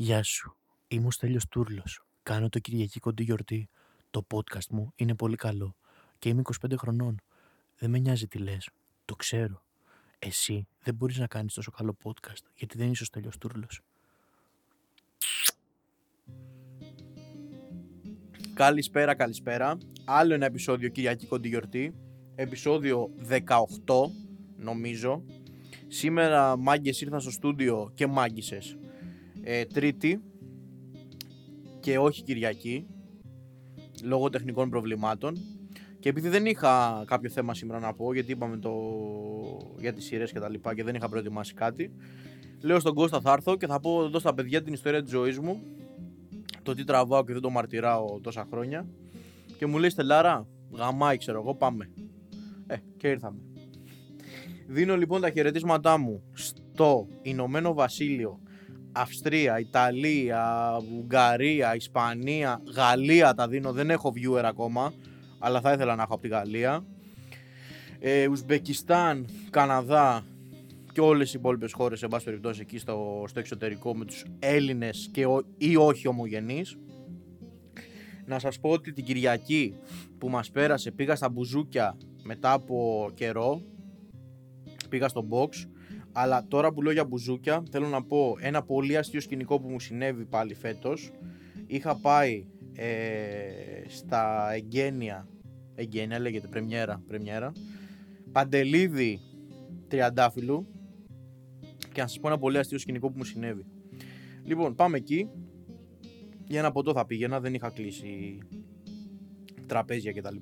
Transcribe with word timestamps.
Γεια 0.00 0.22
σου. 0.22 0.56
Είμαι 0.88 1.06
ο 1.06 1.10
Στέλιος 1.10 1.46
Τούρλος. 1.48 2.04
Κάνω 2.22 2.48
το 2.48 2.58
Κυριακή 2.58 3.00
κοντή 3.00 3.22
γιορτή. 3.22 3.68
Το 4.10 4.26
podcast 4.34 4.66
μου 4.70 4.92
είναι 4.96 5.14
πολύ 5.14 5.36
καλό. 5.36 5.76
Και 6.18 6.28
είμαι 6.28 6.42
25 6.66 6.74
χρονών. 6.76 7.20
Δεν 7.78 7.90
με 7.90 7.98
νοιάζει 7.98 8.26
τι 8.26 8.38
λες. 8.38 8.70
Το 9.04 9.14
ξέρω. 9.14 9.62
Εσύ 10.18 10.66
δεν 10.82 10.94
μπορείς 10.94 11.18
να 11.18 11.26
κάνεις 11.26 11.54
τόσο 11.54 11.70
καλό 11.70 11.96
podcast 12.04 12.42
γιατί 12.54 12.78
δεν 12.78 12.90
είσαι 12.90 13.02
ο 13.02 13.06
Στέλιος 13.06 13.38
Τούρλος. 13.38 13.80
Καλησπέρα, 18.54 19.14
καλησπέρα. 19.14 19.78
Άλλο 20.04 20.34
ένα 20.34 20.46
επεισόδιο 20.46 20.88
Κυριακή 20.88 21.26
κοντή 21.26 21.48
γιορτή. 21.48 21.94
Επεισόδιο 22.34 23.10
18 23.28 24.10
νομίζω. 24.56 25.24
Σήμερα 25.88 26.56
μάγκες 26.56 27.00
ήρθαν 27.00 27.20
στο 27.20 27.30
στούντιο 27.30 27.92
και 27.94 28.06
μάγκησες. 28.06 28.76
Ε, 29.50 29.64
τρίτη 29.64 30.22
και 31.80 31.98
όχι 31.98 32.22
Κυριακή 32.22 32.86
λόγω 34.02 34.28
τεχνικών 34.28 34.70
προβλημάτων. 34.70 35.36
Και 36.00 36.08
επειδή 36.08 36.28
δεν 36.28 36.46
είχα 36.46 37.04
κάποιο 37.06 37.30
θέμα 37.30 37.54
σήμερα 37.54 37.78
να 37.78 37.94
πω 37.94 38.12
γιατί 38.14 38.32
είπαμε 38.32 38.56
το 38.56 38.72
για 39.78 39.92
τις 39.92 40.04
σειρές 40.04 40.32
και 40.32 40.38
τα 40.38 40.48
λοιπά 40.48 40.74
και 40.74 40.84
δεν 40.84 40.94
είχα 40.94 41.08
προετοιμάσει 41.08 41.54
κάτι 41.54 41.92
λέω 42.60 42.80
στον 42.80 42.94
Κώστα 42.94 43.20
θα 43.20 43.32
έρθω 43.32 43.56
και 43.56 43.66
θα 43.66 43.80
πω 43.80 44.04
εδώ 44.04 44.18
στα 44.18 44.34
παιδιά 44.34 44.62
την 44.62 44.72
ιστορία 44.72 45.02
της 45.02 45.10
ζωής 45.10 45.38
μου 45.38 45.62
το 46.62 46.74
τι 46.74 46.84
τραβάω 46.84 47.24
και 47.24 47.32
δεν 47.32 47.42
το 47.42 47.50
μαρτυράω 47.50 48.20
τόσα 48.20 48.46
χρόνια. 48.50 48.88
Και 49.58 49.66
μου 49.66 49.78
λέει 49.78 49.90
Στελάρα 49.90 50.46
γαμάει 50.72 51.16
ξέρω 51.16 51.40
εγώ 51.40 51.54
πάμε 51.54 51.90
ε 52.66 52.76
και 52.96 53.08
ήρθαμε. 53.08 53.38
Δίνω 54.66 54.96
λοιπόν 54.96 55.20
τα 55.20 55.30
χαιρετίσματά 55.30 55.98
μου 55.98 56.22
στο 56.32 57.06
Ηνωμένο 57.22 57.74
Βασίλειο, 57.74 58.40
Αυστρία, 58.92 59.58
Ιταλία, 59.58 60.72
Ουγγαρία, 60.96 61.74
Ισπανία, 61.74 62.62
Γαλλία 62.74 63.34
τα 63.34 63.48
δίνω. 63.48 63.72
Δεν 63.72 63.90
έχω 63.90 64.12
viewer 64.16 64.42
ακόμα, 64.44 64.92
αλλά 65.38 65.60
θα 65.60 65.72
ήθελα 65.72 65.94
να 65.94 66.02
έχω 66.02 66.14
από 66.14 66.22
τη 66.22 66.28
Γαλλία. 66.28 66.84
Ε, 67.98 68.28
Ουσμπεκιστάν, 68.28 69.26
Καναδά 69.50 70.24
και 70.92 71.00
όλες 71.00 71.34
οι 71.34 71.36
υπόλοιπες 71.38 71.72
χώρες, 71.72 71.98
σε 71.98 72.08
πάση 72.08 72.24
περιπτώσει, 72.24 72.60
εκεί 72.60 72.78
στο, 72.78 73.24
στο 73.28 73.38
εξωτερικό 73.38 73.96
με 73.96 74.04
τους 74.04 74.24
Έλληνες 74.38 75.08
και 75.12 75.26
ο, 75.26 75.42
ή 75.58 75.76
όχι 75.76 76.08
ομογενείς. 76.08 76.78
Να 78.26 78.38
σας 78.38 78.60
πω 78.60 78.70
ότι 78.70 78.92
την 78.92 79.04
Κυριακή 79.04 79.74
που 80.18 80.28
μας 80.28 80.50
πέρασε 80.50 80.90
πήγα 80.90 81.16
στα 81.16 81.28
μπουζούκια 81.28 81.96
μετά 82.22 82.52
από 82.52 83.10
καιρό 83.14 83.62
πήγα 84.88 85.08
στο 85.08 85.28
box. 85.30 85.48
Αλλά 86.12 86.46
τώρα 86.48 86.72
που 86.72 86.82
λέω 86.82 86.92
για 86.92 87.04
μπουζούκια, 87.04 87.62
θέλω 87.70 87.86
να 87.86 88.02
πω 88.02 88.36
ένα 88.40 88.62
πολύ 88.62 88.96
αστείο 88.96 89.20
σκηνικό 89.20 89.60
που 89.60 89.68
μου 89.68 89.80
συνέβη 89.80 90.24
πάλι 90.24 90.54
φέτος. 90.54 91.12
Είχα 91.66 91.96
πάει 91.96 92.46
ε, 92.74 92.88
στα 93.88 94.52
εγγένεια, 94.52 95.28
εγγένεια 95.74 96.18
λέγεται, 96.18 96.46
πρεμιέρα, 96.46 97.02
πρεμιέρα, 97.06 97.52
Παντελίδη 98.32 99.20
Τριαντάφυλλου 99.88 100.66
και 101.92 102.00
να 102.00 102.06
σας 102.06 102.18
πω 102.20 102.28
ένα 102.28 102.38
πολύ 102.38 102.58
αστείο 102.58 102.78
σκηνικό 102.78 103.10
που 103.10 103.16
μου 103.16 103.24
συνέβη. 103.24 103.64
Λοιπόν, 104.44 104.74
πάμε 104.74 104.96
εκεί. 104.96 105.28
Για 106.46 106.58
ένα 106.58 106.72
ποτό 106.72 106.92
θα 106.92 107.06
πήγαινα, 107.06 107.40
δεν 107.40 107.54
είχα 107.54 107.70
κλείσει 107.70 108.38
τραπέζια 109.66 110.12
κτλ. 110.12 110.36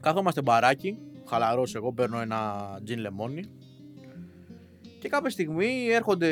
Κάθομαστε 0.00 0.42
μπαράκι 0.42 0.98
χαλαρός 1.28 1.74
εγώ, 1.74 1.92
παίρνω 1.92 2.20
ένα 2.20 2.80
τζιν 2.84 2.98
λεμόνι. 2.98 3.44
Και 4.98 5.08
κάποια 5.08 5.30
στιγμή 5.30 5.86
έρχονται 5.90 6.28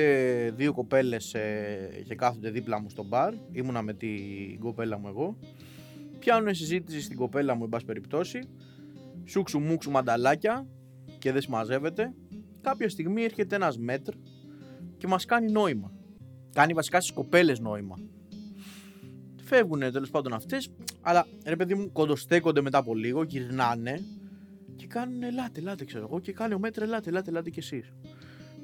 δύο 0.56 0.72
κοπέλες 0.72 1.34
ε, 1.34 2.02
και 2.06 2.14
κάθονται 2.14 2.50
δίπλα 2.50 2.80
μου 2.80 2.90
στο 2.90 3.04
μπαρ. 3.04 3.34
Ήμουνα 3.52 3.82
με 3.82 3.92
την 3.92 4.58
κοπέλα 4.58 4.98
μου 4.98 5.08
εγώ. 5.08 5.36
Πιάνουν 6.18 6.54
συζήτηση 6.54 7.00
στην 7.00 7.16
κοπέλα 7.16 7.54
μου, 7.54 7.64
εν 7.64 7.68
πάση 7.68 7.84
περιπτώσει. 7.84 8.38
Σούξου 9.24 9.58
μουξου 9.58 9.90
μανταλάκια 9.90 10.66
και 11.18 11.32
δεν 11.32 11.40
συμμαζεύεται. 11.40 12.12
Κάποια 12.60 12.88
στιγμή 12.88 13.22
έρχεται 13.22 13.54
ένας 13.54 13.78
μέτρ 13.78 14.12
και 14.98 15.06
μας 15.06 15.24
κάνει 15.24 15.50
νόημα. 15.50 15.92
Κάνει 16.52 16.72
βασικά 16.72 17.00
στις 17.00 17.12
κοπέλες 17.12 17.60
νόημα. 17.60 17.96
Φεύγουν 19.42 19.80
τέλος 19.80 20.10
πάντων 20.10 20.32
αυτές, 20.32 20.68
αλλά 21.00 21.26
ρε 21.44 21.56
παιδί 21.56 21.74
μου 21.74 21.92
κοντοστέκονται 21.92 22.60
μετά 22.60 22.78
από 22.78 22.94
λίγο, 22.94 23.22
γυρνάνε 23.22 24.00
και 24.76 24.86
κάνουν 24.86 25.22
ελάτε, 25.22 25.60
ελάτε, 25.60 25.84
ξέρω 25.84 26.04
εγώ, 26.04 26.20
και 26.20 26.32
κάνει 26.32 26.54
ο 26.54 26.58
μέτρο 26.58 26.84
ελάτε, 26.84 27.10
ελάτε, 27.10 27.30
ελάτε 27.30 27.50
κι 27.50 27.58
εσείς. 27.58 27.92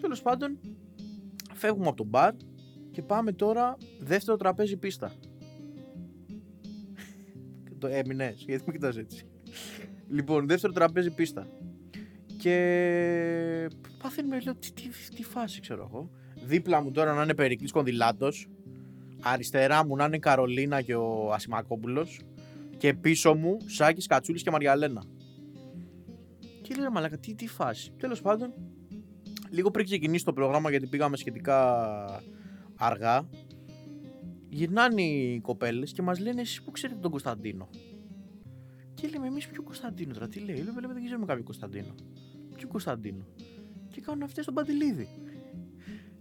Τέλος 0.01 0.23
πάντων, 0.23 0.59
φεύγουμε 1.55 1.87
από 1.87 1.97
το 1.97 2.05
μπαρ 2.05 2.35
και 2.91 3.03
πάμε 3.03 3.33
τώρα 3.33 3.77
δεύτερο 4.01 4.37
τραπέζι 4.37 4.77
πίστα. 4.77 5.13
το 7.79 7.87
έμεινε, 7.87 8.35
γιατί 8.37 8.65
με 8.67 8.73
κοιτάς 8.73 8.97
έτσι. 8.97 9.25
λοιπόν, 10.09 10.47
δεύτερο 10.47 10.73
τραπέζι 10.73 11.11
πίστα. 11.11 11.47
Και 12.39 13.69
παθαίνουμε, 14.03 14.41
λέω, 14.41 14.55
τι, 14.55 14.73
τι, 14.73 14.89
τι 15.15 15.23
φάση 15.23 15.61
ξέρω 15.61 15.89
εγώ. 15.91 16.11
Δίπλα 16.45 16.83
μου 16.83 16.91
τώρα 16.91 17.15
να 17.15 17.23
είναι 17.23 17.35
Περικλής 17.35 17.73
Κονδυλάτος, 17.73 18.49
αριστερά 19.23 19.87
μου 19.87 19.97
να 19.97 20.05
είναι 20.05 20.17
η 20.17 20.19
Καρολίνα 20.19 20.83
και 20.83 20.95
ο 20.95 21.33
Ασημακόπουλος 21.33 22.21
και 22.77 22.95
πίσω 22.95 23.35
μου 23.35 23.57
Σάκης 23.67 24.07
Κατσούλης 24.07 24.43
και 24.43 24.51
Μαριαλένα. 24.51 25.03
Και 26.63 26.75
λέω 26.75 26.91
μαλάκα, 26.91 27.19
τι, 27.19 27.35
τι 27.35 27.47
φάση. 27.47 27.93
Τέλος 27.97 28.21
πάντων, 28.21 28.53
λίγο 29.51 29.71
πριν 29.71 29.85
ξεκινήσει 29.85 30.25
το 30.25 30.33
πρόγραμμα, 30.33 30.71
γιατί 30.71 30.87
πήγαμε 30.87 31.17
σχετικά 31.17 31.87
αργά, 32.77 33.29
γυρνάνε 34.49 35.03
οι 35.03 35.41
κοπέλες 35.41 35.93
και 35.93 36.03
μας 36.03 36.19
λένε 36.19 36.41
εσεί 36.41 36.63
που 36.63 36.71
ξέρετε 36.71 37.01
τον 37.01 37.11
Κωνσταντίνο. 37.11 37.69
Και 38.95 39.09
λέμε 39.09 39.27
εμείς 39.27 39.49
ποιο 39.49 39.63
Κωνσταντίνο 39.63 40.13
τώρα, 40.13 40.29
τι 40.29 40.41
λέει. 40.41 40.57
Λέμε, 40.57 40.81
λέμε 40.81 40.93
δεν 40.93 41.05
ξέρουμε 41.05 41.27
κάποιο 41.27 41.45
Κωνσταντίνο. 41.45 41.95
Ποιο 42.57 42.69
Κωνσταντίνο. 42.69 43.25
Και 43.91 44.01
κάνουν 44.01 44.23
αυτές 44.23 44.45
τον 44.45 44.55
Παντελίδη. 44.55 45.09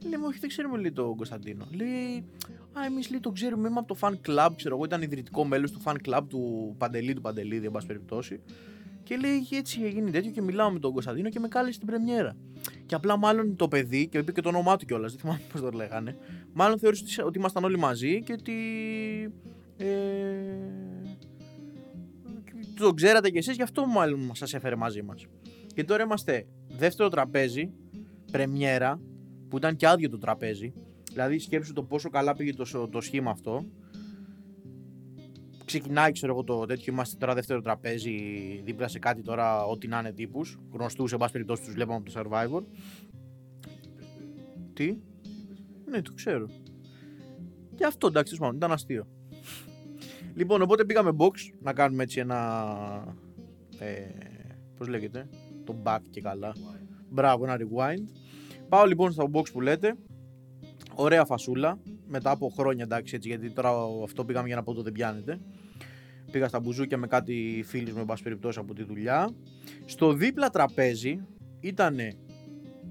Λέμε, 0.09 0.25
όχι, 0.25 0.40
δεν 0.40 0.50
ξέρουμε 0.50 0.78
λέει 0.78 0.91
τον 0.91 1.16
Κωνσταντίνο. 1.16 1.68
Λέει, 1.72 2.25
Α, 2.79 2.85
εμείς 2.85 3.09
λέει 3.09 3.19
τον 3.19 3.34
ξέρουμε, 3.34 3.68
είμαι 3.68 3.79
από 3.79 3.96
το 3.96 3.97
fan 4.02 4.13
club, 4.28 4.50
ξέρω 4.56 4.75
εγώ, 4.75 4.85
ήταν 4.85 5.02
ιδρυτικό 5.02 5.46
μέλος 5.46 5.72
του 5.72 5.81
fan 5.84 5.96
club 6.06 6.22
του 6.29 6.75
Παντελή 6.78 7.13
του 7.13 7.22
Παντελίδη, 7.22 7.66
εν 7.66 7.72
πάση 7.72 7.88
περιπτώσει. 7.88 8.41
Και 9.03 9.16
λέει 9.17 9.47
έτσι 9.51 9.81
έγινε 9.84 10.12
τέτοιο 10.12 10.31
και 10.31 10.41
μιλάω 10.41 10.72
με 10.72 10.79
τον 10.79 10.94
Κωνσταντίνο 10.94 11.29
και 11.29 11.39
με 11.39 11.47
κάλεσε 11.47 11.73
στην 11.73 11.88
πρεμιέρα. 11.88 12.35
Και 12.85 12.95
απλά 12.95 13.17
μάλλον 13.17 13.56
το 13.56 13.67
παιδί, 13.67 14.07
και 14.07 14.17
είπε 14.17 14.31
και 14.31 14.41
το 14.41 14.50
όνομά 14.50 14.78
του 14.78 14.85
κιόλας, 14.85 15.12
δεν 15.12 15.22
θυμάμαι 15.22 15.41
πώς 15.51 15.62
το 15.62 15.69
λέγανε, 15.69 16.17
μάλλον 16.53 16.79
θεώρησε 16.79 17.23
ότι 17.23 17.38
ήμασταν 17.38 17.63
όλοι 17.63 17.78
μαζί 17.78 18.23
και 18.23 18.34
ότι. 18.34 18.53
Ε, 19.78 19.88
το 22.75 22.94
ξέρατε 22.94 23.29
κι 23.29 23.38
εσείς, 23.38 23.56
γι' 23.56 23.61
αυτό 23.61 23.85
μάλλον 23.85 24.31
σας 24.34 24.53
έφερε 24.53 24.75
μαζί 24.75 25.01
μας. 25.01 25.25
Και 25.73 25.84
τώρα 25.84 26.03
είμαστε 26.03 26.47
δεύτερο 26.67 27.09
τραπέζι, 27.09 27.72
πρεμιέρα, 28.31 29.01
που 29.50 29.57
ήταν 29.57 29.75
και 29.75 29.88
άδειο 29.88 30.09
το 30.09 30.17
τραπέζι. 30.17 30.73
Δηλαδή 31.11 31.40
σκέψου 31.40 31.73
το 31.73 31.84
πόσο 31.84 32.09
καλά 32.09 32.35
πήγε 32.35 32.53
το, 32.53 32.88
το 32.88 33.01
σχήμα 33.01 33.31
αυτό 33.31 33.66
ξεκινάει, 35.71 36.11
ξέρω 36.11 36.31
εγώ, 36.31 36.43
το 36.43 36.65
τέτοιο. 36.65 36.93
Είμαστε 36.93 37.17
τώρα 37.17 37.33
δεύτερο 37.33 37.61
τραπέζι 37.61 38.15
δίπλα 38.63 38.87
σε 38.87 38.99
κάτι 38.99 39.21
τώρα, 39.21 39.65
ό,τι 39.65 39.87
να 39.87 39.99
είναι 39.99 40.11
τύπους. 40.11 40.59
Γνωστούς, 40.71 41.09
σε 41.09 41.17
πάση 41.17 41.31
περιπτώσει, 41.31 41.63
τους 41.63 41.73
βλέπαμε 41.73 41.95
από 41.95 42.11
το 42.11 42.19
survivor. 42.19 42.63
Τι; 44.73 44.97
Ναι, 45.85 46.01
το 46.01 46.13
ξέρω. 46.13 46.49
Και 47.75 47.85
αυτό 47.85 48.07
εντάξει, 48.07 48.37
μάλλον 48.39 48.55
ήταν 48.55 48.71
αστείο. 48.71 49.07
Λοιπόν, 50.35 50.61
οπότε 50.61 50.85
πήγαμε 50.85 51.11
box 51.17 51.31
να 51.61 51.73
κάνουμε 51.73 52.03
έτσι 52.03 52.19
ένα. 52.19 53.15
Ε, 53.79 54.07
Πώς 54.77 54.87
λέγεται, 54.87 55.29
το 55.63 55.75
back 55.83 55.99
και 56.09 56.21
καλά. 56.21 56.53
Μπράβο, 57.09 57.43
ένα 57.43 57.57
rewind. 57.57 58.03
Πάω 58.69 58.85
λοιπόν 58.85 59.11
στο 59.11 59.29
box 59.33 59.51
που 59.51 59.61
λέτε. 59.61 59.95
Ωραία 60.95 61.25
φασούλα. 61.25 61.79
Μετά 62.07 62.31
από 62.31 62.49
χρόνια 62.49 62.84
εντάξει 62.84 63.16
έτσι, 63.16 63.28
γιατί 63.28 63.51
τώρα 63.51 63.72
αυτό 64.03 64.25
πήγαμε 64.25 64.47
για 64.47 64.55
να 64.55 64.63
πω 64.63 64.73
το 64.73 64.81
δεν 64.81 64.91
πιάνετε. 64.91 65.40
Πήγα 66.31 66.47
στα 66.47 66.59
μπουζούκια 66.59 66.97
με 66.97 67.07
κάτι 67.07 67.63
φίλους 67.66 67.93
με 67.93 68.05
πάση 68.05 68.23
περιπτώσει 68.23 68.59
από 68.59 68.73
τη 68.73 68.83
δουλειά. 68.83 69.29
Στο 69.85 70.13
δίπλα 70.13 70.49
τραπέζι 70.49 71.25
ήταν 71.59 71.97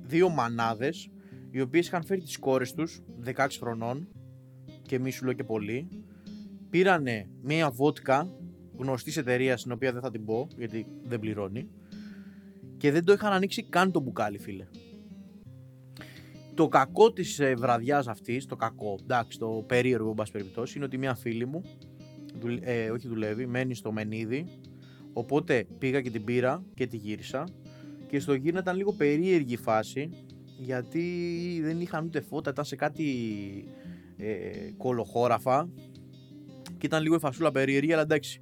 δύο 0.02 0.28
μανάδες 0.28 1.10
οι 1.50 1.60
οποίες 1.60 1.86
είχαν 1.86 2.04
φέρει 2.04 2.20
τις 2.20 2.38
κόρες 2.38 2.72
τους 2.72 3.00
16 3.24 3.46
χρονών 3.60 4.08
και 4.82 4.98
μη 4.98 5.10
σου 5.10 5.24
λέω 5.24 5.34
και 5.34 5.44
πολύ. 5.44 5.88
Πήρανε 6.70 7.28
μία 7.42 7.70
βότκα 7.70 8.34
γνωστής 8.76 9.16
εταιρείας 9.16 9.60
στην 9.60 9.72
οποία 9.72 9.92
δεν 9.92 10.00
θα 10.00 10.10
την 10.10 10.24
πω 10.24 10.48
γιατί 10.56 10.86
δεν 11.02 11.20
πληρώνει 11.20 11.68
και 12.76 12.90
δεν 12.92 13.04
το 13.04 13.12
είχαν 13.12 13.32
ανοίξει 13.32 13.62
καν 13.62 13.92
το 13.92 14.00
μπουκάλι 14.00 14.38
φίλε. 14.38 14.66
Το 16.54 16.68
κακό 16.68 17.12
της 17.12 17.38
ε, 17.38 17.54
βραδιάς 17.54 18.08
αυτής, 18.08 18.46
το 18.46 18.56
κακό, 18.56 18.98
εντάξει, 19.02 19.38
το 19.38 19.64
περίεργο, 19.66 20.08
εν 20.08 20.14
πάση 20.14 20.32
περιπτώσει, 20.32 20.76
είναι 20.76 20.84
ότι 20.84 20.98
μια 20.98 21.14
φίλη 21.14 21.46
μου 21.46 21.62
ε, 22.60 22.90
όχι 22.90 23.08
δουλεύει, 23.08 23.46
μένει 23.46 23.74
στο 23.74 23.92
Μενίδη. 23.92 24.44
Οπότε 25.12 25.66
πήγα 25.78 26.00
και 26.00 26.10
την 26.10 26.24
πήρα 26.24 26.64
και 26.74 26.86
τη 26.86 26.96
γύρισα. 26.96 27.44
Και 28.08 28.20
στο 28.20 28.34
γύρνα 28.34 28.58
ήταν 28.58 28.76
λίγο 28.76 28.92
περίεργη 28.92 29.52
η 29.52 29.56
φάση, 29.56 30.10
γιατί 30.58 31.02
δεν 31.62 31.80
είχαν 31.80 32.04
ούτε 32.04 32.20
φώτα, 32.20 32.50
ήταν 32.50 32.64
σε 32.64 32.76
κάτι 32.76 33.04
ε, 34.16 34.50
κολοχώραφα 34.76 35.68
και 36.78 36.86
ήταν 36.86 37.02
λίγο 37.02 37.14
η 37.14 37.18
φασούλα 37.18 37.50
περίεργη, 37.50 37.92
αλλά 37.92 38.02
εντάξει, 38.02 38.40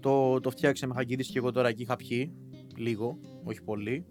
το, 0.00 0.40
το 0.40 0.50
φτιάξε 0.50 0.86
με 0.86 0.94
χακιδίσει 0.94 1.32
και 1.32 1.38
εγώ 1.38 1.52
τώρα 1.52 1.68
εκεί 1.68 1.82
είχα 1.82 1.96
πιει, 1.96 2.32
λίγο, 2.76 3.18
όχι 3.44 3.62
πολύ. 3.62 4.04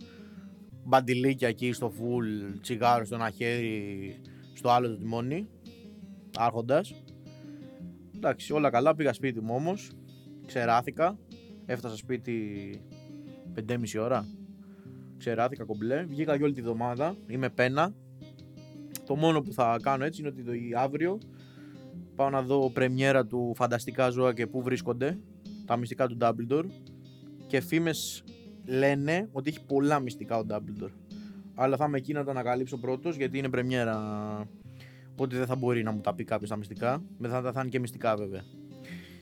Μπαντιλίκια 0.84 1.48
εκεί 1.48 1.72
στο 1.72 1.90
φουλ, 1.90 2.28
τσιγάρο 2.62 3.06
στο 3.06 3.16
ένα 3.16 3.30
χέρι, 3.30 4.16
στο 4.54 4.70
άλλο 4.70 4.88
το 4.88 4.98
τιμόνι, 4.98 5.48
άρχοντας. 6.38 7.04
Εντάξει, 8.22 8.54
όλα 8.54 8.70
καλά, 8.70 8.96
πήγα 8.96 9.14
σπίτι 9.14 9.42
μου 9.42 9.56
όμως, 9.56 9.92
ξεράθηκα, 10.46 11.18
έφτασα 11.66 11.96
σπίτι 11.96 12.82
5,5 13.56 13.76
ώρα, 14.00 14.26
ξεράθηκα 15.18 15.64
κομπλέ, 15.64 16.04
βγήκα 16.04 16.36
για 16.36 16.46
όλη 16.46 16.54
τη 16.54 16.62
βδομάδα, 16.62 17.16
είμαι 17.28 17.50
πένα. 17.50 17.94
Το 19.06 19.16
μόνο 19.16 19.42
που 19.42 19.54
θα 19.54 19.78
κάνω 19.82 20.06
έτσι 20.06 20.22
είναι 20.22 20.30
ότι 20.30 20.44
το 20.44 20.52
αύριο 20.80 21.20
πάω 22.16 22.30
να 22.30 22.42
δω 22.42 22.70
πρεμιέρα 22.70 23.26
του 23.26 23.54
Φανταστικά 23.56 24.10
Ζώα 24.10 24.34
και 24.34 24.48
πού 24.48 24.62
βρίσκονται, 24.62 25.20
τα 25.66 25.78
μυστικά 25.78 26.08
του 26.08 26.18
Dumbledore 26.22 26.66
και 27.48 27.62
φήμες 27.62 28.24
λένε 28.66 29.30
ότι 29.32 29.50
έχει 29.50 29.66
πολλά 29.66 30.00
μυστικά 30.00 30.38
ο 30.38 30.46
Dumbledore. 30.50 30.92
Αλλά 31.56 31.78
θα 31.78 31.86
είμαι 31.86 31.98
εκεί 31.98 32.14
να 32.14 32.24
το 32.24 32.30
ανακαλύψω 32.30 32.78
πρώτος 32.78 33.16
γιατί 33.16 33.38
είναι 33.38 33.50
πρεμιέρα 33.50 33.98
Οπότε 35.20 35.38
δεν 35.38 35.46
θα 35.46 35.56
μπορεί 35.56 35.84
να 35.84 35.92
μου 35.92 36.02
τα 36.02 36.14
πει 36.14 36.24
κάποιος 36.24 36.50
τα 36.50 36.56
μυστικά. 36.56 37.04
Μετά 37.18 37.42
θα, 37.42 37.52
θα 37.52 37.60
είναι 37.60 37.70
και 37.70 37.80
μυστικά 37.80 38.16
βέβαια. 38.16 38.42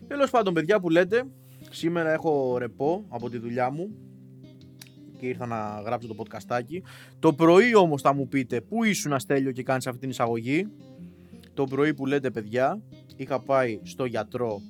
Τέλος 0.07 0.29
πάντων, 0.29 0.53
παιδιά 0.53 0.79
που 0.79 0.89
λέτε, 0.89 1.23
σήμερα 1.69 2.11
έχω 2.11 2.57
ρεπό 2.57 3.05
από 3.09 3.29
τη 3.29 3.37
δουλειά 3.37 3.69
μου 3.69 3.89
και 5.19 5.25
ήρθα 5.25 5.45
να 5.45 5.81
γράψω 5.85 6.07
το 6.07 6.15
podcastάκι. 6.17 6.81
Το 7.19 7.33
πρωί 7.33 7.75
όμως 7.75 8.01
θα 8.01 8.13
μου 8.13 8.27
πείτε 8.27 8.61
πού 8.61 8.83
ήσουν 8.83 9.13
Αστέλιο 9.13 9.51
και 9.51 9.63
κάνεις 9.63 9.87
αυτή 9.87 9.99
την 9.99 10.09
εισαγωγή. 10.09 10.67
Το 11.53 11.63
πρωί 11.63 11.93
που 11.93 12.05
λέτε 12.05 12.31
παιδιά 12.31 12.81
είχα 13.15 13.39
πάει 13.39 13.79
στο 13.83 14.05
γιατρό 14.05 14.61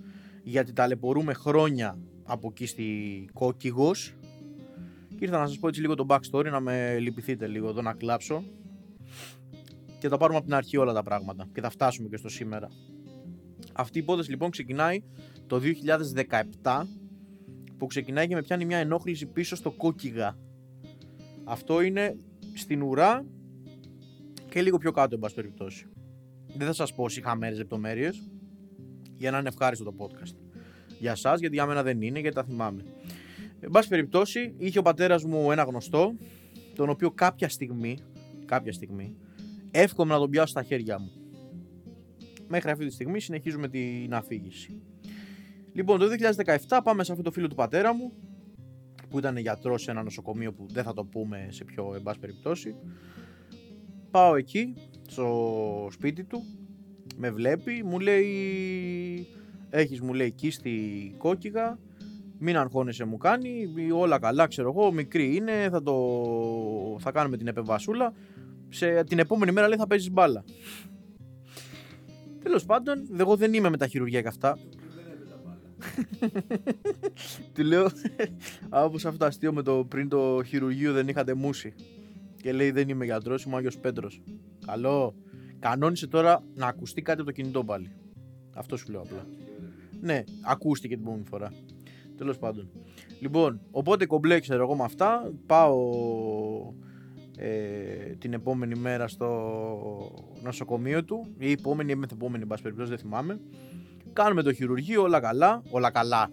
γιατί 0.44 0.74
ταλαιπωρούμε 0.74 1.34
χρόνια 1.34 1.98
από 2.24 2.48
εκεί 2.52 2.66
στη 2.66 2.86
Κόκκιγος 3.34 4.16
και 5.10 5.26
ήρθα 5.26 5.40
να 5.40 5.48
σας 5.48 5.60
πω 5.60 5.68
έτσι 5.68 5.82
λίγο 5.82 5.96
το 5.96 6.06
backstory 6.10 6.50
να 6.52 6.60
με 6.60 6.98
λυπηθείτε 7.00 7.48
λίγο 7.48 7.70
εδώ 7.70 7.82
να 7.82 7.94
κλάψω 7.94 8.44
και 10.00 10.08
θα 10.08 10.18
πάρουμε 10.18 10.38
από 10.38 10.48
την 10.48 10.56
αρχή 10.56 10.78
όλα 10.78 10.94
τα 10.94 11.04
πράγματα 11.04 11.48
και 11.54 11.62
θα 11.62 11.70
φτάσουμε 11.70 12.08
και 12.10 12.18
στο 12.18 12.30
σήμερα. 12.30 12.68
Αυτή 13.74 13.98
η 13.98 14.02
υπόθεση 14.02 14.30
λοιπόν 14.30 14.50
ξεκινάει 14.50 15.04
το 15.48 15.62
2017 16.62 16.84
που 17.78 17.86
ξεκινάει 17.86 18.28
και 18.28 18.36
με 18.36 18.42
πιάνει 18.42 18.66
μια 18.66 18.78
ενόχληση 18.78 19.26
πίσω 19.26 19.56
στο 19.56 19.72
κόκκιγα. 19.72 20.38
Αυτό 21.44 21.82
είναι 21.82 22.16
στην 22.54 22.82
ουρά 22.82 23.26
και 24.50 24.62
λίγο 24.62 24.78
πιο 24.78 24.92
κάτω 24.92 25.16
εν 25.16 25.22
πάση 25.22 25.36
περιπτώσει. 25.36 25.88
Δεν 26.56 26.68
θα 26.68 26.74
σας 26.74 26.94
πω 26.94 27.10
συχαμένες 27.10 27.58
λεπτομέρειες 27.58 28.24
για 29.18 29.32
να 29.32 29.38
είναι 29.38 29.48
ευχάριστο 29.48 29.84
το 29.84 29.94
podcast. 29.98 30.36
Για 31.00 31.16
σας, 31.16 31.40
γιατί 31.40 31.56
για 31.56 31.66
μένα 31.66 31.84
δεν 31.84 32.02
είναι, 32.02 32.20
γιατί 32.20 32.36
τα 32.36 32.44
θυμάμαι. 32.44 32.84
Εν 33.60 33.70
πάση 33.70 33.88
περιπτώσει, 33.88 34.54
είχε 34.58 34.80
ο 34.80 34.82
πατέρας 34.82 35.24
μου 35.24 35.52
ένα 35.52 35.64
γνωστό, 35.64 36.16
τον 36.76 36.90
οποίο 36.90 37.12
κάποια 37.12 37.50
στιγμή, 37.50 37.98
κάποια 38.46 38.74
στιγμή, 38.74 39.16
εύχομαι 39.72 40.14
να 40.14 40.20
τον 40.20 40.30
πιάσω 40.30 40.48
στα 40.48 40.64
χέρια 40.64 41.00
μου. 41.00 41.12
Μέχρι 42.48 42.72
αυτή 42.72 42.86
τη 42.86 42.94
στιγμή 42.94 43.20
συνεχίζουμε 43.20 43.68
την 43.68 44.14
αφήγηση. 44.14 44.82
Λοιπόν, 45.74 46.00
το 46.00 46.06
2017 46.68 46.80
πάμε 46.84 47.04
σε 47.04 47.12
αυτό 47.12 47.24
το 47.24 47.32
φίλο 47.32 47.48
του 47.48 47.56
πατέρα 47.56 47.94
μου, 47.94 48.14
που 49.10 49.18
ήταν 49.18 49.38
γιατρός 49.38 49.82
σε 49.82 49.92
ένα 49.92 50.04
νοσοκομείο 50.04 50.54
που 50.54 50.66
δεν 50.70 50.84
θα 50.84 50.94
το 50.94 51.06
πούμε 51.06 51.48
σε 51.50 51.64
πιο 51.64 51.94
εν 51.96 52.04
πάση 52.04 52.20
περιπτώσει. 52.20 52.76
Πάω 54.12 54.36
εκεί, 54.36 54.74
στο 55.08 55.88
σπίτι 55.92 56.24
του, 56.24 56.44
με 57.16 57.32
βλέπει, 57.32 57.84
μου 57.84 58.00
λέει 58.00 59.28
έχεις 59.70 60.02
μου 60.02 60.14
λέει 60.14 60.32
κίστη 60.32 61.16
κόκκιγα, 61.18 61.80
μην 62.40 62.58
αγχώνεσαι 62.58 63.06
μου 63.06 63.18
κάνει, 63.18 63.74
όλα 63.94 64.20
καλά 64.20 64.48
ξέρω 64.48 64.70
εγώ, 64.70 64.92
μικρή 64.92 65.36
είναι, 65.36 65.68
θα, 65.72 65.82
το... 65.84 65.96
θα 67.00 67.12
κάνουμε 67.12 67.38
την 67.38 67.48
επεμβασούλα, 67.48 68.14
σε... 68.70 69.04
την 69.04 69.20
επόμενη 69.20 69.52
μέρα 69.52 69.68
λέει 69.68 69.78
θα 69.78 69.88
παίζεις 69.88 70.12
μπάλα. 70.12 70.44
Τέλος 72.44 72.66
πάντων, 72.66 73.08
εγώ 73.18 73.36
δεν 73.36 73.54
είμαι 73.54 73.70
με 73.70 73.78
τα 73.78 73.88
χειρουργία 73.88 74.22
και 74.22 74.28
αυτά. 74.28 74.58
Του 77.54 77.64
λέω, 77.64 77.88
όπως 78.86 79.06
αυτό 79.06 79.18
το 79.18 79.26
αστείο 79.26 79.54
με 79.54 79.62
το 79.62 79.86
πριν 79.90 80.10
το 80.10 80.44
χειρουργείο 80.44 80.94
δεν 80.94 81.08
είχατε 81.08 81.34
μουσι. 81.34 81.74
Και 82.42 82.52
λέει 82.52 82.72
δεν 82.72 82.90
είμαι 82.90 83.06
γιατρός, 83.06 83.44
είμαι 83.44 83.54
ο 83.56 83.58
Άγιος 83.58 83.78
Πέτρος. 83.78 84.22
Καλό. 84.66 85.16
Κανόνισε 85.60 86.08
τώρα 86.08 86.44
να 86.56 86.68
ακουστεί 86.68 87.02
κάτι 87.02 87.22
από 87.22 87.30
το 87.30 87.36
κινητό 87.36 87.64
πάλι. 87.64 87.92
Αυτό 88.56 88.78
σου 88.78 88.92
λέω 88.92 89.02
απλά. 89.02 89.26
Ναι, 90.02 90.24
ακούστηκε 90.42 90.96
την 90.96 91.04
επόμενη 91.04 91.26
φορά. 91.30 91.52
Τέλος 92.18 92.38
πάντων. 92.38 92.70
Λοιπόν, 93.20 93.62
οπότε 93.72 94.06
κομπλέ 94.06 94.40
ξέρω 94.40 94.64
εγώ 94.64 94.76
με 94.76 94.84
αυτά. 94.84 95.32
Πάω 95.46 95.78
ε, 97.40 97.50
την 98.20 98.34
επόμενη 98.34 98.76
μέρα 98.76 99.08
στο 99.08 99.28
νοσοκομείο 100.44 101.04
του. 101.04 101.28
Ή 101.38 101.52
επόμενη 101.52 101.92
ή 101.92 101.96
μεθεπόμενη, 101.96 102.42
εν 102.42 102.48
πάση 102.48 102.62
περιπτώσει, 102.62 102.90
δεν 102.90 103.00
θυμάμαι. 103.00 103.40
Κάνουμε 104.14 104.42
το 104.42 104.54
χειρουργείο, 104.54 105.02
όλα 105.02 105.20
καλά. 105.20 105.62
Όλα 105.70 105.92
καλά. 105.92 106.30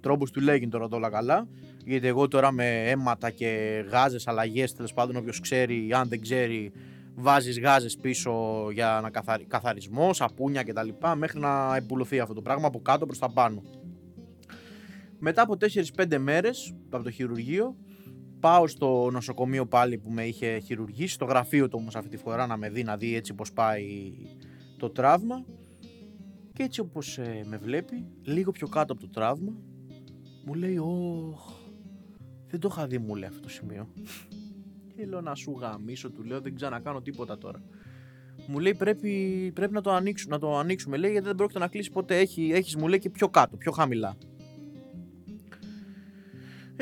Τρόπο 0.00 0.30
του 0.30 0.40
λέγει 0.40 0.68
τώρα 0.68 0.88
το 0.88 0.96
όλα 0.96 1.10
καλά. 1.10 1.48
Γιατί 1.84 2.06
εγώ 2.06 2.28
τώρα 2.28 2.52
με 2.52 2.90
αίματα 2.90 3.30
και 3.30 3.82
γάζες, 3.90 4.28
αλλαγές, 4.28 4.74
τέλος 4.74 4.92
πάντων, 4.92 5.16
όποιος 5.16 5.40
ξέρει, 5.40 5.92
αν 5.92 6.08
δεν 6.08 6.20
ξέρει, 6.20 6.72
βάζεις 7.14 7.60
γάζες 7.60 7.96
πίσω 7.96 8.32
για 8.72 9.00
να 9.02 9.10
καθαρι... 9.10 9.44
καθαρισμό, 9.44 10.12
σαπούνια 10.12 10.62
κτλ. 10.62 10.88
Μέχρι 11.16 11.40
να 11.40 11.76
εμπουλωθεί 11.76 12.20
αυτό 12.20 12.34
το 12.34 12.42
πράγμα 12.42 12.66
από 12.66 12.80
κάτω 12.80 13.06
προς 13.06 13.18
τα 13.18 13.30
πάνω. 13.30 13.62
Μετά 15.18 15.42
από 15.42 15.56
4-5 15.96 16.18
μέρες 16.18 16.74
από 16.90 17.04
το 17.04 17.10
χειρουργείο, 17.10 17.76
πάω 18.42 18.66
στο 18.66 19.08
νοσοκομείο 19.12 19.66
πάλι 19.66 19.98
που 19.98 20.10
με 20.10 20.26
είχε 20.26 20.58
χειρουργήσει, 20.58 21.14
στο 21.14 21.24
γραφείο 21.24 21.68
του 21.68 21.76
όμως 21.80 21.96
αυτή 21.96 22.08
τη 22.08 22.16
φορά 22.16 22.46
να 22.46 22.56
με 22.56 22.70
δει, 22.70 22.82
να 22.82 22.96
δει 22.96 23.16
έτσι 23.16 23.34
πώς 23.34 23.52
πάει 23.52 24.12
το 24.76 24.90
τραύμα. 24.90 25.44
Και 26.52 26.62
έτσι 26.62 26.80
όπως 26.80 27.18
ε, 27.18 27.44
με 27.46 27.56
βλέπει, 27.56 28.06
λίγο 28.22 28.50
πιο 28.50 28.68
κάτω 28.68 28.92
από 28.92 29.02
το 29.02 29.08
τραύμα, 29.08 29.52
μου 30.44 30.54
λέει 30.54 30.78
«Ωχ, 30.78 31.52
δεν 32.46 32.60
το 32.60 32.68
είχα 32.70 32.86
δει 32.86 32.98
μου 32.98 33.14
λέει 33.14 33.28
αυτό 33.28 33.40
το 33.40 33.48
σημείο». 33.48 33.88
Και 34.96 35.06
λέω 35.06 35.20
να 35.20 35.34
σου 35.34 35.56
γαμίσω, 35.60 36.10
του 36.10 36.22
λέω 36.22 36.40
δεν 36.40 36.54
ξανακάνω 36.54 37.00
τίποτα 37.00 37.38
τώρα. 37.38 37.62
Μου 38.46 38.58
λέει 38.58 38.74
πρέπει, 38.74 39.50
πρέπει 39.54 39.72
να, 39.72 39.80
το 39.80 39.90
ανοίξουμε, 39.92 40.34
να 40.34 40.40
το 40.40 40.58
ανοίξουμε, 40.58 40.96
λέει 40.96 41.10
γιατί 41.10 41.26
δεν 41.26 41.34
πρόκειται 41.34 41.58
να 41.58 41.68
κλείσει 41.68 41.90
ποτέ, 41.90 42.18
Έχει, 42.18 42.50
έχεις 42.52 42.76
μου 42.76 42.88
λέει 42.88 42.98
και 42.98 43.10
πιο 43.10 43.28
κάτω, 43.28 43.56
πιο 43.56 43.72
χαμηλά. 43.72 44.16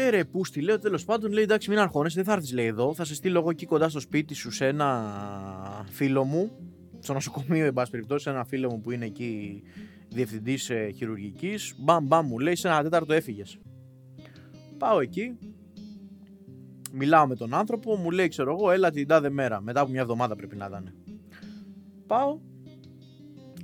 Ε 0.02 0.08
ρε 0.08 0.24
πούστη, 0.24 0.60
λέω 0.60 0.78
τέλος 0.78 1.04
πάντων, 1.04 1.32
λέει 1.32 1.42
εντάξει 1.42 1.70
μην 1.70 1.78
αρχώνεσαι, 1.78 2.16
δεν 2.16 2.24
θα 2.24 2.32
έρθεις 2.32 2.52
λέει 2.52 2.66
εδώ, 2.66 2.94
θα 2.94 3.04
σε 3.04 3.14
στείλω 3.14 3.38
εγώ 3.38 3.50
εκεί 3.50 3.66
κοντά 3.66 3.88
στο 3.88 4.00
σπίτι 4.00 4.34
σου 4.34 4.50
σε 4.50 4.66
ένα 4.66 5.86
φίλο 5.90 6.24
μου, 6.24 6.50
στο 6.98 7.12
νοσοκομείο 7.12 7.66
εν 7.66 7.72
πάση 7.72 7.90
περιπτώσει, 7.90 8.30
ένα 8.30 8.44
φίλο 8.44 8.70
μου 8.70 8.80
που 8.80 8.90
είναι 8.90 9.04
εκεί 9.04 9.62
διευθυντής 10.08 10.70
ε, 10.70 10.90
χειρουργικής. 10.96 11.74
Μπαμ, 11.78 12.06
μπαμ, 12.06 12.26
μου 12.26 12.38
λέει 12.38 12.54
σε 12.54 12.68
ένα 12.68 12.82
τέταρτο 12.82 13.12
έφυγες. 13.12 13.58
Πάω 14.78 15.00
εκεί, 15.00 15.38
μιλάω 16.92 17.26
με 17.26 17.36
τον 17.36 17.54
άνθρωπο, 17.54 17.96
μου 17.96 18.10
λέει 18.10 18.28
ξέρω 18.28 18.56
εγώ, 18.58 18.70
έλα 18.70 18.90
την 18.90 19.06
τάδε 19.06 19.30
μέρα. 19.30 19.60
Μετά 19.60 19.80
από 19.80 19.90
μια 19.90 20.00
εβδομάδα 20.00 20.36
πρέπει 20.36 20.56
να 20.56 20.66
ήταν. 20.66 20.94
Πάω, 22.06 22.38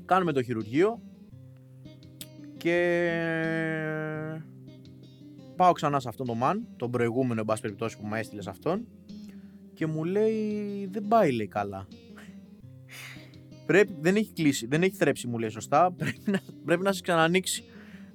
κάνουμε 0.04 0.32
το 0.32 0.42
χειρουργείο 0.42 1.00
και 2.56 2.76
πάω 5.56 5.72
ξανά 5.72 6.00
σε 6.00 6.08
αυτόν 6.08 6.26
τον 6.26 6.38
man, 6.42 6.54
τον 6.76 6.90
προηγούμενο 6.90 7.40
εν 7.40 7.46
πάση 7.46 7.60
περιπτώσει 7.62 7.98
που 7.98 8.06
με 8.06 8.18
έστειλες 8.18 8.44
σε 8.44 8.50
αυτόν 8.50 8.86
και 9.74 9.86
μου 9.86 10.04
λέει 10.04 10.88
δεν 10.90 11.08
πάει 11.08 11.32
λέει 11.32 11.46
καλά. 11.46 11.86
Πρέπει, 13.66 13.96
δεν 14.00 14.16
έχει 14.16 14.32
κλείσει, 14.32 14.66
δεν 14.66 14.82
έχει 14.82 14.94
θρέψει 14.94 15.26
μου 15.26 15.38
λέει 15.38 15.48
σωστά, 15.48 15.92
πρέπει 15.96 16.30
να, 16.30 16.40
πρέπει 16.64 16.82
να 16.82 16.92
σε 16.92 17.00
ξανανοίξει. 17.00 17.64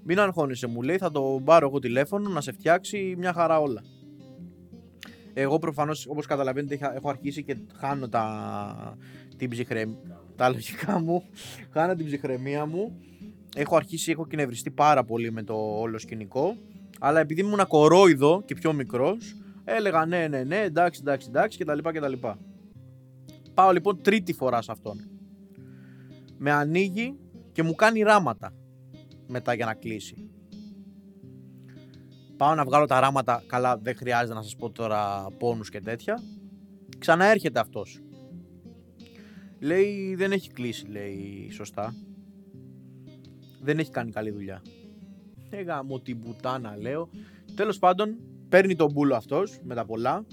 Μην 0.03 0.19
αγχώνεσαι 0.19 0.67
μου 0.67 0.81
λέει, 0.81 0.97
θα 0.97 1.11
το 1.11 1.41
πάρω 1.43 1.67
εγώ 1.67 1.79
τηλέφωνο 1.79 2.29
να 2.29 2.41
σε 2.41 2.51
φτιάξει 2.51 3.15
μια 3.17 3.33
χαρά 3.33 3.59
όλα. 3.59 3.83
Εγώ 5.33 5.59
προφανώς 5.59 6.07
όπως 6.07 6.25
καταλαβαίνετε 6.25 6.91
έχω 6.95 7.09
αρχίσει 7.09 7.43
και 7.43 7.57
χάνω 7.73 8.09
τα, 8.09 8.97
την 9.37 9.49
ψυχρεμία, 9.49 9.97
τα 10.35 10.49
λογικά 10.49 10.99
μου, 10.99 11.23
χάνω 11.69 11.95
την 11.95 12.05
ψυχραιμία 12.05 12.65
μου. 12.65 13.01
Έχω 13.55 13.75
αρχίσει, 13.75 14.11
έχω 14.11 14.27
κινευριστεί 14.27 14.71
πάρα 14.71 15.03
πολύ 15.03 15.31
με 15.31 15.43
το 15.43 15.79
όλο 15.79 15.97
σκηνικό. 15.97 16.57
Αλλά 17.03 17.19
επειδή 17.19 17.41
ήμουν 17.41 17.67
κορόιδο 17.67 18.41
και 18.45 18.55
πιο 18.55 18.73
μικρός, 18.73 19.35
έλεγα 19.63 20.05
ναι, 20.05 20.27
ναι, 20.27 20.43
ναι, 20.43 20.57
εντάξει, 20.57 20.99
εντάξει, 21.03 21.27
εντάξει 21.29 21.57
κτλ. 21.57 22.27
Πάω 23.53 23.71
λοιπόν 23.71 24.01
τρίτη 24.01 24.33
φορά 24.33 24.61
σε 24.61 24.71
αυτόν. 24.71 24.97
Με 26.37 26.51
ανοίγει 26.51 27.19
και 27.51 27.63
μου 27.63 27.75
κάνει 27.75 28.01
ράματα 28.01 28.53
μετά 29.27 29.53
για 29.53 29.65
να 29.65 29.73
κλείσει. 29.73 30.29
Πάω 32.37 32.55
να 32.55 32.63
βγάλω 32.65 32.85
τα 32.85 32.99
ράματα, 32.99 33.43
καλά 33.47 33.77
δεν 33.77 33.95
χρειάζεται 33.95 34.33
να 34.33 34.41
σας 34.41 34.55
πω 34.55 34.69
τώρα 34.69 35.27
πόνους 35.37 35.69
και 35.69 35.81
τέτοια. 35.81 36.21
Ξαναέρχεται 36.97 37.59
αυτός. 37.59 37.99
Λέει 39.59 40.15
δεν 40.15 40.31
έχει 40.31 40.51
κλείσει, 40.51 40.85
λέει 40.87 41.49
σωστά. 41.51 41.95
Δεν 43.61 43.79
έχει 43.79 43.91
κάνει 43.91 44.11
καλή 44.11 44.31
δουλειά. 44.31 44.61
Έγα 45.53 45.83
μου 45.83 45.99
την 45.99 46.19
πουτάνα, 46.19 46.77
λέω. 46.77 47.09
Τέλος 47.55 47.79
πάντων, 47.79 48.15
παίρνει 48.49 48.75
τον 48.75 48.91
μπούλο 48.91 49.15
αυτός 49.15 49.59
με 49.63 49.75
τα 49.75 49.85
πολλά 49.85 50.25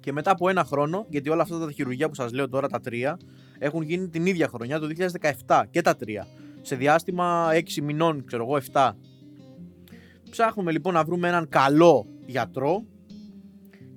και 0.00 0.12
μετά 0.12 0.30
από 0.30 0.48
ένα 0.48 0.64
χρόνο, 0.64 1.06
γιατί 1.08 1.30
όλα 1.30 1.42
αυτά 1.42 1.58
τα 1.58 1.72
χειρουργία 1.72 2.08
που 2.08 2.14
σας 2.14 2.32
λέω 2.32 2.48
τώρα, 2.48 2.68
τα 2.68 2.80
τρία, 2.80 3.18
έχουν 3.58 3.82
γίνει 3.82 4.08
την 4.08 4.26
ίδια 4.26 4.48
χρονιά, 4.48 4.78
το 4.78 4.86
2017 5.46 5.64
και 5.70 5.80
τα 5.80 5.96
τρία. 5.96 6.26
Σε 6.62 6.76
διάστημα 6.76 7.48
6 7.52 7.82
μηνών, 7.82 8.24
ξέρω 8.24 8.42
εγώ, 8.42 8.58
7. 8.72 8.92
Ψάχνουμε 10.30 10.72
λοιπόν 10.72 10.94
να 10.94 11.04
βρούμε 11.04 11.28
έναν 11.28 11.48
καλό 11.48 12.06
γιατρό 12.26 12.84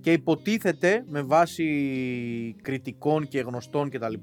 και 0.01 0.11
υποτίθεται 0.11 1.03
με 1.07 1.21
βάση 1.21 1.65
κριτικών 2.61 3.27
και 3.27 3.39
γνωστών 3.39 3.89
κτλ 3.89 4.13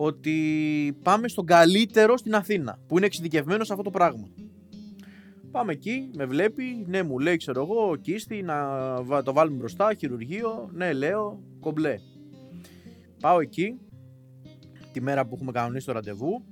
ότι 0.00 0.98
πάμε 1.02 1.28
στον 1.28 1.46
καλύτερο 1.46 2.16
στην 2.16 2.34
Αθήνα 2.34 2.78
που 2.86 2.96
είναι 2.96 3.06
εξειδικευμένος 3.06 3.66
σε 3.66 3.72
αυτό 3.72 3.84
το 3.84 3.90
πράγμα. 3.90 4.28
Πάμε 5.50 5.72
εκεί, 5.72 6.10
με 6.16 6.24
βλέπει, 6.26 6.84
ναι 6.86 7.02
μου 7.02 7.18
λέει 7.18 7.36
ξέρω 7.36 7.60
εγώ, 7.62 7.96
κίστη, 7.96 8.42
να 8.42 9.22
το 9.22 9.32
βάλουμε 9.32 9.56
μπροστά, 9.56 9.94
χειρουργείο, 9.94 10.70
ναι 10.72 10.92
λέω, 10.92 11.42
κομπλέ. 11.60 11.94
Πάω 13.20 13.40
εκεί, 13.40 13.78
τη 14.92 15.00
μέρα 15.00 15.26
που 15.26 15.34
έχουμε 15.34 15.52
κανονίσει 15.52 15.86
το 15.86 15.92
ραντεβού, 15.92 16.44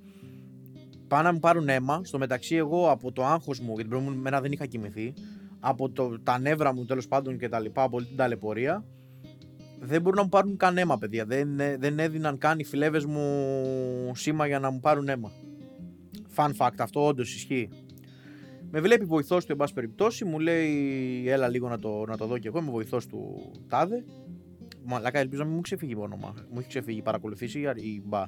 πάνε 1.09 1.23
να 1.23 1.33
μου 1.33 1.39
πάρουν 1.39 1.69
αίμα, 1.69 2.01
στο 2.05 2.19
μεταξύ 2.19 2.55
εγώ 2.57 2.91
από 2.91 3.13
το 3.13 3.25
άγχος 3.25 3.59
μου, 3.61 3.67
γιατί 3.67 3.81
την 3.81 3.91
προηγούμενη 3.91 4.21
μέρα 4.23 4.41
δεν 4.41 4.53
είχα 4.53 4.67
κοιμηθεί, 4.67 5.15
από 5.61 5.91
το, 5.91 6.21
τα 6.23 6.39
νεύρα 6.39 6.75
μου 6.75 6.85
τέλος 6.85 7.09
πάντων 7.09 7.39
και 7.39 7.49
τα 7.49 7.61
λοιπά, 7.61 7.83
από 7.83 8.03
την 8.03 8.17
ταλαιπωρία, 8.17 8.85
δεν 9.81 10.03
μπορούν 10.03 10.17
να 10.17 10.23
μου 10.23 10.29
πάρουν 10.29 10.57
καν 10.57 10.79
αίμα, 10.79 10.99
παιδιά. 10.99 11.25
Δεν, 11.25 11.57
δεν 11.57 11.99
έδιναν 11.99 12.39
καν 12.39 12.59
οι 12.59 12.65
φιλεύε 12.65 13.03
μου 13.07 14.13
σήμα 14.15 14.47
για 14.47 14.59
να 14.59 14.71
μου 14.71 14.81
πάρουν 14.81 15.09
αίμα. 15.09 15.33
Fun 16.37 16.51
fact, 16.57 16.75
αυτό 16.79 17.07
όντως 17.07 17.35
ισχύει. 17.35 17.69
Με 18.71 18.81
βλέπει 18.81 19.05
βοηθός 19.05 19.45
του, 19.45 19.53
εν 19.53 19.59
πάση 19.59 19.73
περιπτώσει, 19.73 20.25
μου 20.25 20.39
λέει: 20.39 21.29
Έλα 21.29 21.49
λίγο 21.49 21.69
να 21.69 21.79
το, 21.79 22.05
να 22.07 22.17
το 22.17 22.27
δω 22.27 22.39
κι 22.39 22.47
εγώ. 22.47 22.59
Είμαι 22.59 22.71
βοηθός 22.71 23.07
του 23.07 23.53
Τάδε. 23.69 24.05
Μαλάκα, 24.85 25.19
ελπίζω 25.19 25.41
να 25.41 25.47
μην 25.47 25.57
μου 25.57 25.63
ξεφύγει 25.63 25.95
το 25.95 26.01
όνομα. 26.01 26.35
Μου 26.51 26.59
έχει 26.59 26.69
ξεφύγει, 26.69 27.03
παρακολουθήσει 27.03 27.61
ή 27.77 28.03
μπα. 28.05 28.27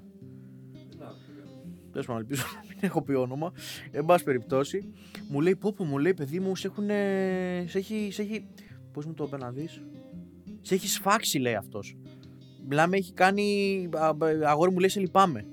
Τέλο 1.93 2.05
πάντων, 2.05 2.23
ελπίζω 2.23 2.43
να 2.55 2.69
μην 2.69 2.79
έχω 2.81 3.03
πει 3.03 3.13
όνομα. 3.13 3.53
Εν 3.91 4.05
πάση 4.05 4.25
περιπτώσει, 4.25 4.93
μου 5.29 5.41
λέει: 5.41 5.57
Πόπο, 5.57 5.85
μου 5.85 5.99
λέει, 5.99 6.15
παιδί 6.15 6.41
μου, 6.41 6.57
σε 6.57 6.67
έχουν. 6.67 6.87
Σε 7.69 7.79
έχει. 7.79 8.09
Σε 8.13 8.23
έχει... 8.23 8.47
Πώς 8.93 9.07
μου 9.07 9.15
το 9.15 9.25
είπε 9.25 9.37
να 9.37 9.51
δεις. 9.51 9.83
Σε 10.61 10.75
έχει 10.75 10.89
σφάξει, 10.89 11.39
λέει 11.39 11.55
αυτός. 11.55 11.97
Μιλάμε, 12.69 12.97
έχει 12.97 13.13
κάνει. 13.13 13.89
Αγόρι 14.47 14.71
μου 14.71 14.79
λέει: 14.79 14.89
Σε 14.89 15.01
λυπάμαι. 15.01 15.47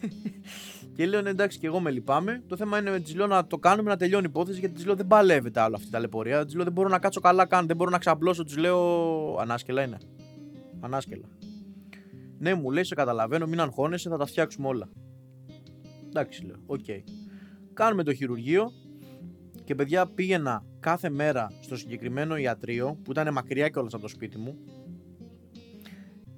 και 0.94 1.06
λέω: 1.06 1.22
ναι, 1.22 1.30
εντάξει, 1.30 1.58
και 1.58 1.66
εγώ 1.66 1.80
με 1.80 1.90
λυπάμαι. 1.90 2.42
Το 2.46 2.56
θέμα 2.56 2.78
είναι 2.78 2.90
με 2.90 3.00
τη 3.00 3.14
λέω 3.14 3.26
να 3.26 3.46
το 3.46 3.58
κάνουμε 3.58 3.90
να 3.90 3.96
τελειώνει 3.96 4.24
η 4.26 4.28
υπόθεση 4.30 4.60
γιατί 4.60 4.74
τη 4.74 4.84
λέω 4.84 4.94
δεν 4.94 5.06
παλεύεται 5.06 5.60
άλλο 5.60 5.74
αυτή 5.74 5.88
η 5.88 5.90
ταλαιπωρία. 5.90 6.44
Τη 6.44 6.54
λέω 6.54 6.64
δεν 6.64 6.72
μπορώ 6.72 6.88
να 6.88 6.98
κάτσω 6.98 7.20
καλά 7.20 7.46
καν, 7.46 7.66
δεν 7.66 7.76
μπορώ 7.76 7.90
να 7.90 7.98
ξαπλώσω. 7.98 8.44
Τη 8.44 8.58
λέω 8.58 9.36
ανάσκελα 9.40 9.82
είναι. 9.82 9.98
Ανάσκελα. 10.80 11.28
Ναι, 12.38 12.54
μου 12.54 12.70
λέει: 12.70 12.84
Σε 12.84 12.94
καταλαβαίνω, 12.94 13.46
μην 13.46 13.60
αγχώνεσαι, 13.60 14.08
θα 14.08 14.16
τα 14.16 14.26
φτιάξουμε 14.26 14.68
όλα. 14.68 14.88
Εντάξει, 16.08 16.44
λέω: 16.44 16.56
OK. 16.66 16.80
Okay. 16.86 17.02
Κάνουμε 17.74 18.02
το 18.02 18.14
χειρουργείο 18.14 18.72
και 19.72 19.78
παιδιά 19.78 20.06
πήγαινα 20.06 20.64
κάθε 20.80 21.10
μέρα 21.10 21.52
στο 21.60 21.76
συγκεκριμένο 21.76 22.36
ιατρείο 22.36 22.98
που 23.04 23.10
ήταν 23.10 23.32
μακριά 23.32 23.68
και 23.68 23.78
από 23.78 23.98
το 23.98 24.08
σπίτι 24.08 24.38
μου 24.38 24.58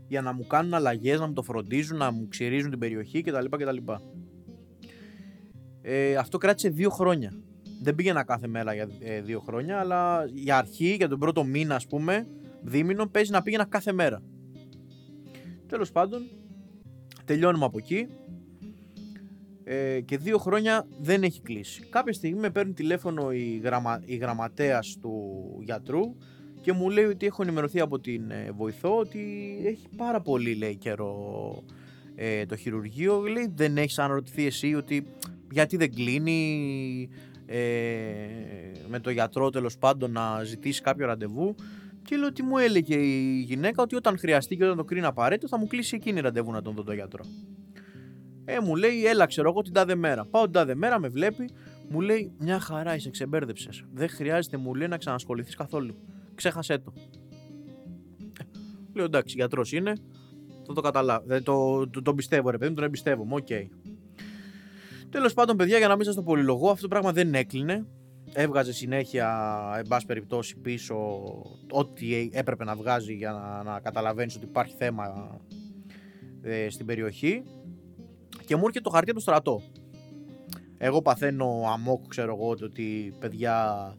για 0.09 0.23
να 0.23 0.33
μου 0.33 0.47
κάνουν 0.47 0.75
αλλαγές, 0.75 1.21
να 1.21 1.27
μου 1.27 1.33
το 1.33 1.43
φροντίζουν, 1.43 1.97
να 1.97 2.11
μου 2.11 2.29
ξυρίζουν 2.29 2.71
την 2.71 2.79
περιοχή 2.79 3.23
κτλ. 3.23 3.45
κτλ. 3.51 3.77
Ε, 5.83 6.17
αυτό 6.17 6.39
κράτησε 6.39 6.69
δύο 6.69 6.91
χρόνια. 6.91 7.33
Δεν 7.83 7.95
πήγαινα 7.95 8.25
κάθε 8.25 8.47
μέρα 8.47 8.75
για 8.75 8.89
ε, 9.01 9.21
δύο 9.21 9.41
χρόνια, 9.41 9.79
αλλά 9.79 10.25
για 10.25 10.59
αρχή, 10.59 10.95
για 10.95 11.09
τον 11.09 11.19
πρώτο 11.19 11.45
μήνα, 11.45 11.75
ας 11.75 11.87
πούμε, 11.87 12.27
δίμηνο, 12.63 13.07
παίζει 13.07 13.31
να 13.31 13.43
πήγαινα 13.43 13.65
κάθε 13.65 13.93
μέρα. 13.93 14.23
Τέλος 15.67 15.93
πάντων, 15.93 16.23
τελειώνουμε 17.25 17.65
από 17.65 17.79
εκεί 17.79 18.07
ε, 19.65 20.01
και 20.01 20.19
δύο 20.19 20.39
χρόνια 20.39 20.87
δεν 21.01 21.23
έχει 21.23 21.41
κλείσει. 21.41 21.83
Κάποια 21.91 22.13
στιγμή 22.13 22.41
με 22.41 22.51
παίρνει 22.51 22.73
τηλέφωνο 22.73 23.33
η, 23.33 23.61
γραμμα, 23.65 24.03
η 24.05 24.17
γραμματέας 24.17 24.99
του 25.01 25.23
γιατρού 25.61 26.15
και 26.61 26.73
μου 26.73 26.91
λέει 26.91 27.05
ότι 27.05 27.27
έχω 27.27 27.43
ενημερωθεί 27.43 27.81
από 27.81 28.01
την 28.01 28.31
ε, 28.31 28.51
βοηθό 28.57 28.97
ότι 28.97 29.57
έχει 29.65 29.89
πάρα 29.97 30.21
πολύ 30.21 30.55
λέει 30.55 30.77
καιρό 30.77 31.63
ε, 32.15 32.47
το 32.47 32.57
χειρουργείο. 32.57 33.21
Λέει 33.21 33.53
δεν 33.55 33.77
έχεις 33.77 33.99
αναρωτηθεί 33.99 34.47
εσύ 34.47 34.75
ότι 34.75 35.07
γιατί 35.51 35.77
δεν 35.77 35.95
κλείνει 35.95 37.09
ε, 37.47 37.59
με 38.89 39.01
το 39.01 39.11
γιατρό 39.11 39.51
τέλος 39.51 39.79
πάντων 39.79 40.13
να 40.13 40.43
ζητήσει 40.45 40.83
κάποιο 40.83 41.07
ραντεβού. 41.07 41.55
Και 42.03 42.17
λέω 42.17 42.27
ότι 42.27 42.43
μου 42.43 42.59
έλεγε 42.59 42.97
η 42.97 43.41
γυναίκα 43.41 43.83
ότι 43.83 43.97
όταν 43.97 44.19
χρειαστεί 44.19 44.57
και 44.57 44.65
όταν 44.65 44.77
το 44.77 44.85
κρίνει 44.85 45.07
απαραίτητο 45.07 45.49
θα 45.49 45.59
μου 45.59 45.67
κλείσει 45.67 45.97
εκείνη 45.97 46.21
ραντεβού 46.21 46.53
να 46.53 46.63
τον 46.63 46.75
δω 46.75 46.83
τον 46.83 46.95
γιατρό. 46.95 47.25
Ε, 48.45 48.61
μου 48.61 48.77
λέει, 48.77 49.07
έλα, 49.07 49.27
ξέρω 49.27 49.49
εγώ 49.49 49.63
την 49.63 49.73
τάδε 49.73 49.95
μέρα. 49.95 50.25
Πάω 50.25 50.43
την 50.43 50.53
τάδε 50.53 50.75
μέρα, 50.75 50.99
με 50.99 51.09
βλέπει, 51.09 51.51
μου 51.89 52.01
λέει, 52.01 52.33
μια 52.39 52.61
χαρά 52.61 52.95
είσαι, 52.95 53.11
ξεμπέρδεψες. 53.11 53.85
Δεν 53.93 54.09
χρειάζεται, 54.09 54.57
μου 54.57 54.75
λέει, 54.75 54.89
να 54.89 54.97
ξανασχοληθείς 54.97 55.55
καθόλου. 55.55 55.95
Ξέχασέ 56.35 56.79
το. 56.79 56.93
Ε, 58.41 58.45
λέω, 58.95 59.05
εντάξει, 59.05 59.35
γιατρός 59.37 59.73
είναι. 59.73 59.93
Θα 60.67 60.73
το 60.73 60.81
καταλάβω. 60.81 61.27
Δεν 61.27 61.43
το, 61.43 61.89
το, 61.89 62.03
το, 62.03 62.15
πιστεύω, 62.15 62.51
ρε 62.51 62.59
παιδί 62.59 62.71
μου, 62.71 62.77
τον 62.77 62.85
εμπιστεύομαι. 62.85 63.35
OK. 63.35 63.47
Okay. 63.51 63.67
Τέλος 65.11 65.35
πάντων, 65.35 65.57
παιδιά, 65.57 65.79
για 65.79 65.89
να 65.89 65.97
μην 65.97 66.05
σας 66.05 66.15
το 66.15 66.23
πολυλογώ, 66.23 66.71
αυτό 66.71 66.83
το 66.83 66.89
πράγμα 66.89 67.13
δεν 67.13 67.35
έκλεινε. 67.35 67.87
Έβγαζε 68.33 68.73
συνέχεια, 68.73 69.59
εν 69.77 69.87
πάση 69.89 70.07
περιπτώσει, 70.07 70.57
πίσω 70.57 70.97
ό,τι 71.71 72.29
έπρεπε 72.33 72.65
να 72.65 72.75
βγάζει 72.75 73.15
για 73.15 73.33
να, 73.33 73.63
να 73.63 73.81
καταλαβαίνεις 73.81 74.37
ότι 74.37 74.45
υπάρχει 74.45 74.75
θέμα 74.79 75.37
ε, 76.43 76.71
στην 76.71 76.87
περιοχή 76.87 77.43
και 78.47 78.57
μου 78.57 78.63
έρχεται 78.63 78.81
το 78.81 78.91
χαρτί 78.91 79.11
από 79.11 79.19
το 79.19 79.25
στρατό. 79.25 79.63
Εγώ 80.79 81.03
παθαίνω 81.03 81.63
αμόκ, 81.73 82.07
ξέρω 82.09 82.35
εγώ, 82.35 82.49
ότι 82.49 83.15
παιδιά 83.19 83.95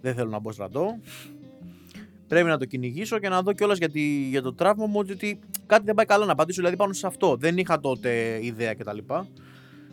δεν 0.00 0.14
θέλω 0.14 0.30
να 0.30 0.38
μπω 0.38 0.52
στρατό. 0.52 0.98
Πρέπει 2.26 2.48
να 2.48 2.58
το 2.58 2.64
κυνηγήσω 2.64 3.18
και 3.18 3.28
να 3.28 3.42
δω 3.42 3.52
κιόλας 3.52 3.78
για, 3.78 3.88
για 4.30 4.42
το 4.42 4.54
τραύμα 4.54 4.86
μου 4.86 4.98
ότι 4.98 5.38
κάτι 5.66 5.84
δεν 5.84 5.94
πάει 5.94 6.06
καλά 6.06 6.24
να 6.24 6.32
απαντήσω 6.32 6.58
δηλαδή 6.58 6.76
πάνω 6.76 6.92
σε 6.92 7.06
αυτό. 7.06 7.36
Δεν 7.36 7.58
είχα 7.58 7.80
τότε 7.80 8.38
ιδέα 8.42 8.74
κτλ. 8.74 8.98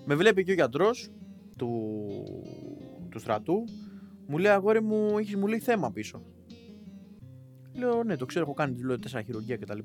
Με 0.05 0.15
βλέπει 0.15 0.43
και 0.43 0.51
ο 0.51 0.53
γιατρός 0.53 1.09
του, 1.57 1.97
του 3.09 3.19
στρατού. 3.19 3.63
Μου 4.27 4.37
λέει 4.37 4.51
αγόρι 4.51 4.81
μου, 4.81 5.17
έχεις, 5.17 5.35
μου 5.35 5.47
λέει 5.47 5.59
θέμα 5.59 5.91
πίσω. 5.91 6.21
Λέω 7.73 8.03
ναι, 8.03 8.15
το 8.15 8.25
ξέρω, 8.25 8.45
έχω 8.45 8.53
κάνει 8.53 8.83
λέω, 8.83 8.99
τέσσερα 8.99 9.21
χειρουργία 9.23 9.57
κτλ 9.57 9.79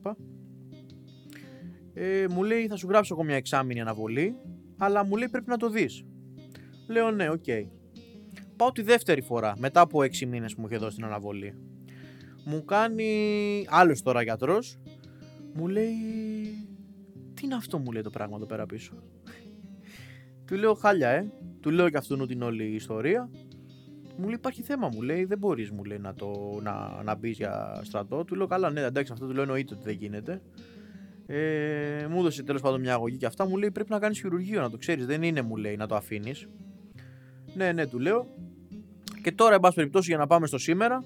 ε, 1.95 2.27
μου 2.31 2.43
λέει 2.43 2.67
θα 2.67 2.77
σου 2.77 2.89
γράψω 2.89 3.15
εγώ 3.15 3.25
μια 3.25 3.37
εξάμηνη 3.37 3.81
αναβολή, 3.81 4.37
αλλά 4.77 5.05
μου 5.05 5.17
λέει 5.17 5.29
πρέπει 5.29 5.49
να 5.49 5.57
το 5.57 5.69
δεις. 5.69 6.05
Λέω 6.89 7.11
ναι, 7.11 7.31
OK. 7.31 7.43
Okay. 7.47 7.67
Πάω 8.57 8.73
τη 8.73 8.83
δεύτερη 8.83 9.23
φορά, 9.23 9.55
μετά 9.59 9.81
από 9.81 10.03
έξι 10.03 10.27
μήνες 10.27 10.55
που 10.55 10.61
μου 10.61 10.67
είχε 10.67 10.77
δώσει 10.77 10.97
την 10.97 11.05
αναβολή. 11.05 11.55
Μου 12.45 12.65
κάνει 12.65 13.67
άλλος 13.69 14.03
τώρα 14.03 14.23
γιατρός, 14.23 14.79
μου 15.55 15.69
λέει 15.69 15.93
τι 17.35 17.45
είναι 17.45 17.55
αυτό 17.55 17.79
μου 17.79 17.93
λέει 17.93 18.03
το 18.03 18.11
πράγμα 18.11 18.37
εδώ 18.37 18.47
πέρα 18.47 18.67
πίσω. 18.67 18.93
Του 20.47 20.55
λέω 20.55 20.75
χάλια 20.75 21.09
ε, 21.09 21.33
του 21.61 21.71
λέω 21.71 21.91
και 21.91 21.97
αυτόν 21.97 22.27
την 22.27 22.43
όλη 22.43 22.65
ιστορία. 22.65 23.31
Μου 24.17 24.25
λέει 24.25 24.35
υπάρχει 24.35 24.63
θέμα 24.63 24.89
μου 24.93 25.03
λέει 25.03 25.25
δεν 25.25 25.39
μπορείς 25.39 25.71
μου 25.71 25.85
λέει 25.85 25.99
να, 25.99 26.15
το, 26.15 26.59
να, 26.63 27.03
να 27.03 27.15
μπεις 27.15 27.37
για 27.37 27.81
στρατό. 27.83 28.25
Του 28.25 28.35
λέω 28.35 28.47
καλά 28.47 28.71
ναι 28.71 28.81
εντάξει 28.81 29.13
αυτό 29.13 29.27
του 29.27 29.33
λέω 29.33 29.43
εννοείται 29.43 29.75
ότι 29.75 29.83
δεν 29.85 29.95
γίνεται. 29.95 30.43
Ε, 31.27 32.07
μου 32.11 32.19
έδωσε 32.19 32.43
τέλος 32.43 32.61
πάντων 32.61 32.81
μια 32.81 32.95
αγωγή 32.95 33.17
και 33.17 33.27
αυτά. 33.27 33.47
Μου 33.47 33.57
λέει 33.57 33.71
πρέπει 33.71 33.91
να 33.91 33.99
κάνεις 33.99 34.19
χειρουργείο, 34.19 34.61
να 34.61 34.71
το 34.71 34.77
ξέρεις. 34.77 35.07
Δεν 35.07 35.23
είναι, 35.23 35.43
μου 35.43 35.57
λέει, 35.57 35.77
να 35.77 35.87
το 35.87 35.95
αφήνεις. 35.95 36.49
Ναι, 37.55 37.73
ναι, 37.73 37.87
του 37.87 37.99
λέω. 37.99 38.27
Και 39.23 39.33
τώρα, 39.33 39.55
εν 39.55 39.61
πάση 39.61 39.75
περιπτώσει, 39.75 40.09
για 40.09 40.19
να 40.19 40.27
πάμε 40.27 40.47
στο 40.47 40.59
σήμερα, 40.59 41.05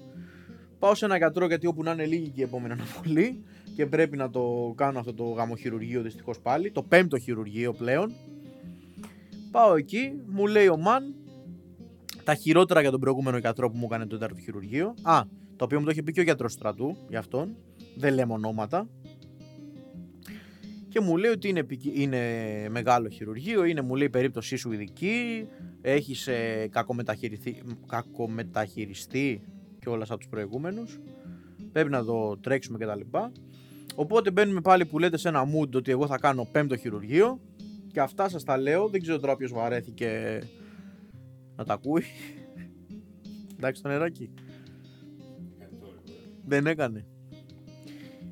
πάω 0.79 0.95
σε 0.95 1.05
ένα 1.05 1.17
γιατρό 1.17 1.45
γιατί 1.45 1.67
όπου 1.67 1.83
να 1.83 1.91
είναι 1.91 2.05
λίγη 2.05 2.29
και 2.29 2.41
η 2.41 2.43
επόμενη 2.43 2.73
αναβολή 2.73 3.43
και 3.75 3.85
πρέπει 3.85 4.17
να 4.17 4.29
το 4.29 4.73
κάνω 4.75 4.99
αυτό 4.99 5.13
το 5.13 5.23
γαμοχειρουργείο 5.23 6.01
δυστυχώς 6.01 6.39
πάλι. 6.39 6.71
Το 6.71 6.83
πέμπτο 6.83 7.19
χειρουργείο 7.19 7.73
πλέον. 7.73 8.13
Πάω 9.51 9.75
εκεί, 9.75 10.21
μου 10.27 10.47
λέει 10.47 10.67
ο 10.67 10.77
Μαν 10.77 11.15
τα 12.23 12.35
χειρότερα 12.35 12.81
για 12.81 12.91
τον 12.91 12.99
προηγούμενο 12.99 13.37
γιατρό 13.37 13.69
που 13.69 13.77
μου 13.77 13.85
έκανε 13.85 14.05
το 14.05 14.17
τέταρτο 14.17 14.39
χειρουργείο. 14.39 14.93
Α, 15.01 15.21
το 15.55 15.65
οποίο 15.65 15.79
μου 15.79 15.85
το 15.85 15.91
είχε 15.91 16.03
πει 16.03 16.11
και 16.11 16.19
ο 16.19 16.23
γιατρός 16.23 16.53
στρατού 16.53 16.97
για 17.09 17.19
αυτόν. 17.19 17.55
Δεν 17.95 18.13
λέμε 18.13 18.33
ονόματα 18.33 18.87
και 20.89 20.99
μου 20.99 21.17
λέει 21.17 21.31
ότι 21.31 21.47
είναι, 21.47 21.65
είναι 21.93 22.19
μεγάλο 22.69 23.09
χειρουργείο, 23.09 23.63
είναι 23.63 23.81
μου 23.81 23.95
λέει 23.95 24.09
περίπτωσή 24.09 24.55
σου 24.55 24.71
ειδική, 24.71 25.47
έχεις 25.81 26.27
ε, 26.27 26.69
κακομεταχειριστεί 27.87 29.41
και 29.79 29.89
όλα 29.89 30.03
από 30.03 30.17
τους 30.17 30.27
προηγούμενους, 30.27 30.99
πρέπει 31.71 31.89
να 31.89 32.03
το 32.03 32.37
τρέξουμε 32.37 32.77
κτλ. 32.77 33.17
Οπότε 33.95 34.31
μπαίνουμε 34.31 34.61
πάλι 34.61 34.85
που 34.85 34.99
λέτε 34.99 35.17
σε 35.17 35.27
ένα 35.27 35.43
mood 35.43 35.71
ότι 35.75 35.91
εγώ 35.91 36.07
θα 36.07 36.17
κάνω 36.17 36.47
πέμπτο 36.51 36.77
χειρουργείο 36.77 37.39
και 37.91 37.99
αυτά 37.99 38.29
σας 38.29 38.43
τα 38.43 38.57
λέω. 38.57 38.87
Δεν 38.87 39.01
ξέρω 39.01 39.19
τώρα 39.19 39.35
ποιος 39.35 39.51
βαρέθηκε 39.51 40.39
να 41.55 41.65
τα 41.65 41.73
ακούει. 41.73 42.03
Εντάξει 43.57 43.81
το 43.81 43.87
νεράκι. 43.87 44.29
Δεν 46.45 46.67
έκανε. 46.67 47.05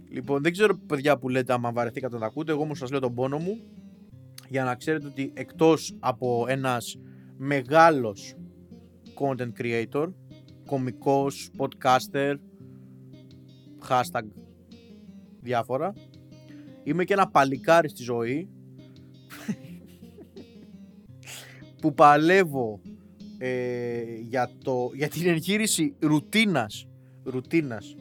Λοιπόν, 0.09 0.43
δεν 0.43 0.51
ξέρω 0.51 0.77
παιδιά 0.77 1.17
που 1.17 1.29
λέτε 1.29 1.53
άμα 1.53 1.71
βαρεθήκατε 1.71 2.13
να 2.13 2.19
τα 2.19 2.25
ακούτε. 2.25 2.51
Εγώ 2.51 2.61
όμως 2.61 2.77
σας 2.77 2.91
λέω 2.91 2.99
τον 2.99 3.13
πόνο 3.13 3.37
μου 3.37 3.61
για 4.49 4.63
να 4.63 4.75
ξέρετε 4.75 5.07
ότι 5.07 5.31
εκτός 5.33 5.95
από 5.99 6.45
ένας 6.47 6.97
μεγάλος 7.37 8.35
content 9.19 9.51
creator, 9.61 10.13
κομικός, 10.65 11.49
podcaster, 11.57 12.35
hashtag 13.89 14.23
διάφορα, 15.41 15.93
είμαι 16.83 17.03
και 17.03 17.13
ένα 17.13 17.27
παλικάρι 17.27 17.89
στη 17.89 18.03
ζωή 18.03 18.49
που 21.81 21.93
παλεύω 21.93 22.81
ε, 23.37 24.03
για, 24.21 24.49
το, 24.63 24.91
για 24.93 25.07
την 25.07 25.27
εγχείρηση 25.27 25.95
ρουτίνας, 25.99 26.87
ρουτίνας 27.23 27.95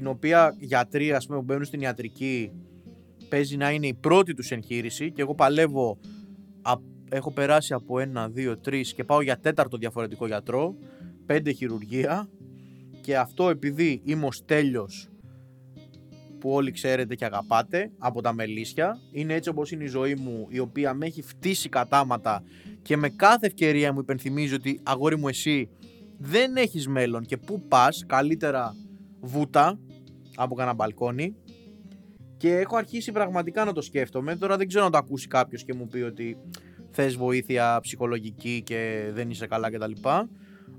την 0.00 0.08
οποία 0.08 0.56
γιατροί 0.58 1.12
ας 1.12 1.26
πούμε, 1.26 1.38
που 1.38 1.44
μπαίνουν 1.44 1.64
στην 1.64 1.80
ιατρική 1.80 2.50
παίζει 3.28 3.56
να 3.56 3.70
είναι 3.70 3.86
η 3.86 3.94
πρώτη 3.94 4.34
τους 4.34 4.50
εγχείρηση 4.50 5.12
και 5.12 5.22
εγώ 5.22 5.34
παλεύω 5.34 5.98
έχω 7.10 7.32
περάσει 7.32 7.72
από 7.72 7.98
ένα, 7.98 8.28
δύο, 8.28 8.58
τρεις 8.58 8.94
και 8.94 9.04
πάω 9.04 9.22
για 9.22 9.38
τέταρτο 9.38 9.76
διαφορετικό 9.76 10.26
γιατρό 10.26 10.74
πέντε 11.26 11.52
χειρουργία 11.52 12.28
και 13.00 13.16
αυτό 13.16 13.48
επειδή 13.48 14.00
είμαι 14.04 14.26
ο 14.26 14.32
Στέλιος 14.32 15.08
που 16.38 16.50
όλοι 16.50 16.70
ξέρετε 16.70 17.14
και 17.14 17.24
αγαπάτε 17.24 17.90
από 17.98 18.22
τα 18.22 18.32
μελίσια 18.32 18.98
είναι 19.12 19.34
έτσι 19.34 19.48
όπως 19.48 19.70
είναι 19.70 19.84
η 19.84 19.88
ζωή 19.88 20.14
μου 20.14 20.46
η 20.50 20.58
οποία 20.58 20.94
με 20.94 21.06
έχει 21.06 21.22
φτύσει 21.22 21.68
κατάματα 21.68 22.42
και 22.82 22.96
με 22.96 23.08
κάθε 23.08 23.46
ευκαιρία 23.46 23.92
μου 23.92 24.00
υπενθυμίζει 24.00 24.54
ότι 24.54 24.80
αγόρι 24.82 25.16
μου 25.16 25.28
εσύ 25.28 25.68
δεν 26.18 26.56
έχεις 26.56 26.88
μέλλον 26.88 27.24
και 27.24 27.36
πού 27.36 27.62
πας 27.68 28.04
καλύτερα 28.06 28.74
βούτα 29.20 29.78
από 30.42 30.54
κανένα 30.54 30.74
μπαλκόνι. 30.74 31.34
Και 32.36 32.56
έχω 32.56 32.76
αρχίσει 32.76 33.12
πραγματικά 33.12 33.64
να 33.64 33.72
το 33.72 33.80
σκέφτομαι. 33.80 34.36
Τώρα 34.36 34.56
δεν 34.56 34.68
ξέρω 34.68 34.84
να 34.84 34.90
το 34.90 34.98
ακούσει 34.98 35.26
κάποιος 35.28 35.64
και 35.64 35.74
μου 35.74 35.86
πει 35.86 36.00
ότι 36.00 36.36
θες 36.90 37.16
βοήθεια 37.16 37.78
ψυχολογική 37.82 38.62
και 38.64 39.10
δεν 39.12 39.30
είσαι 39.30 39.46
καλά 39.46 39.70
κτλ 39.70 39.92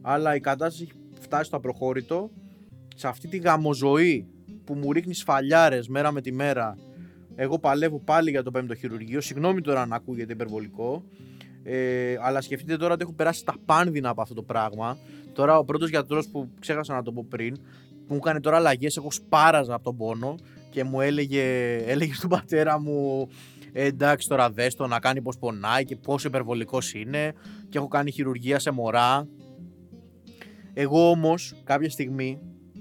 αλλά 0.02 0.36
η 0.36 0.40
κατάσταση 0.40 0.84
έχει 0.84 0.94
φτάσει 1.20 1.44
στο 1.44 1.58
απροχώρητο. 1.58 2.30
Σε 2.96 3.08
αυτή 3.08 3.28
τη 3.28 3.38
γαμοζωή 3.38 4.28
που 4.64 4.74
μου 4.74 4.92
ρίχνει 4.92 5.14
σφαλιάρες 5.14 5.88
μέρα 5.88 6.12
με 6.12 6.22
τη 6.22 6.32
μέρα 6.32 6.78
εγώ 7.36 7.60
παλεύω 7.60 8.00
πάλι 8.00 8.30
για 8.30 8.44
το 8.44 8.52
πέμπτο 8.52 8.76
χειρουργείο. 8.76 9.22
Συγγνώμη 9.22 9.62
τώρα 9.62 9.86
να 9.86 9.96
ακούγεται 9.96 10.34
υπερβολικό. 10.34 11.04
Ε, 11.64 12.16
αλλά 12.22 12.42
σκεφτείτε 12.42 12.78
τώρα 12.78 12.94
ότι 12.94 13.04
έχω 13.04 13.14
περάσει 13.14 13.46
τα 13.46 13.56
πάνδυνα 13.66 14.10
από 14.10 14.22
αυτό 14.22 14.34
το 14.34 14.44
πράγμα. 14.44 14.98
Τώρα 15.34 15.58
ο 15.58 15.66
πρώτος 15.66 15.90
γιατρός 15.90 16.28
που 16.28 16.50
ξέχασα 16.60 16.94
να 16.94 17.04
το 17.04 17.12
πω 17.12 17.26
πριν, 17.30 17.58
που 18.12 18.18
μου 18.18 18.24
έκανε 18.26 18.40
τώρα 18.40 18.58
αλλαγές, 18.58 18.98
εγώ 18.98 19.12
σπάραζα 19.12 19.74
από 19.74 19.84
τον 19.84 19.98
πόνο 19.98 20.36
και 20.70 20.84
μου 20.84 21.02
έλεγε, 21.02 21.76
έλεγε 21.76 22.14
στον 22.14 22.30
πατέρα 22.30 22.80
μου 22.80 23.28
ε, 23.72 23.86
εντάξει 23.86 24.28
τώρα 24.28 24.52
δες 24.52 24.76
το 24.76 24.88
να 24.88 25.00
κάνει 25.00 25.22
πως 25.22 25.38
πονάει 25.38 25.86
και 25.86 25.96
πόσο 25.96 26.28
υπερβολικός 26.28 26.94
είναι 26.94 27.34
και 27.70 27.78
έχω 27.78 27.88
κάνει 27.88 28.12
χειρουργία 28.12 28.60
σε 28.60 28.72
μωρά. 28.72 29.28
Εγώ 30.74 31.10
όμως 31.10 31.62
κάποια 31.64 31.90
στιγμή 31.90 32.40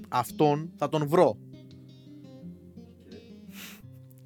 αυτόν 0.08 0.72
θα 0.76 0.88
τον 0.88 1.08
βρω. 1.08 1.36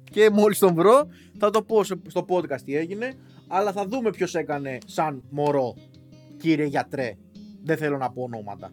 Και 0.03 0.29
μόλις 0.29 0.59
τον 0.59 0.73
βρω 0.73 1.07
θα 1.37 1.49
το 1.49 1.61
πω 1.61 1.83
στο 1.83 2.25
podcast 2.29 2.61
τι 2.65 2.75
έγινε 2.75 3.13
αλλά 3.47 3.71
θα 3.71 3.87
δούμε 3.87 4.09
ποιος 4.09 4.35
έκανε 4.35 4.77
σαν 4.85 5.23
μωρό 5.29 5.75
κύριε 6.37 6.65
γιατρέ. 6.65 7.17
Δεν 7.63 7.77
θέλω 7.77 7.97
να 7.97 8.11
πω 8.11 8.21
ονόματα. 8.23 8.71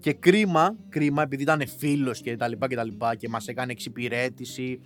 Και 0.00 0.12
κρίμα, 0.12 0.76
κρίμα 0.88 1.22
επειδή 1.22 1.42
ήταν 1.42 1.62
φίλος 1.78 2.20
και 2.20 2.36
τα 2.36 2.48
λοιπά 2.48 2.68
και 2.68 2.76
τα 2.76 2.84
λοιπά 2.84 3.14
και 3.14 3.28
μας 3.28 3.48
έκανε 3.48 3.72
εξυπηρέτηση 3.72 4.80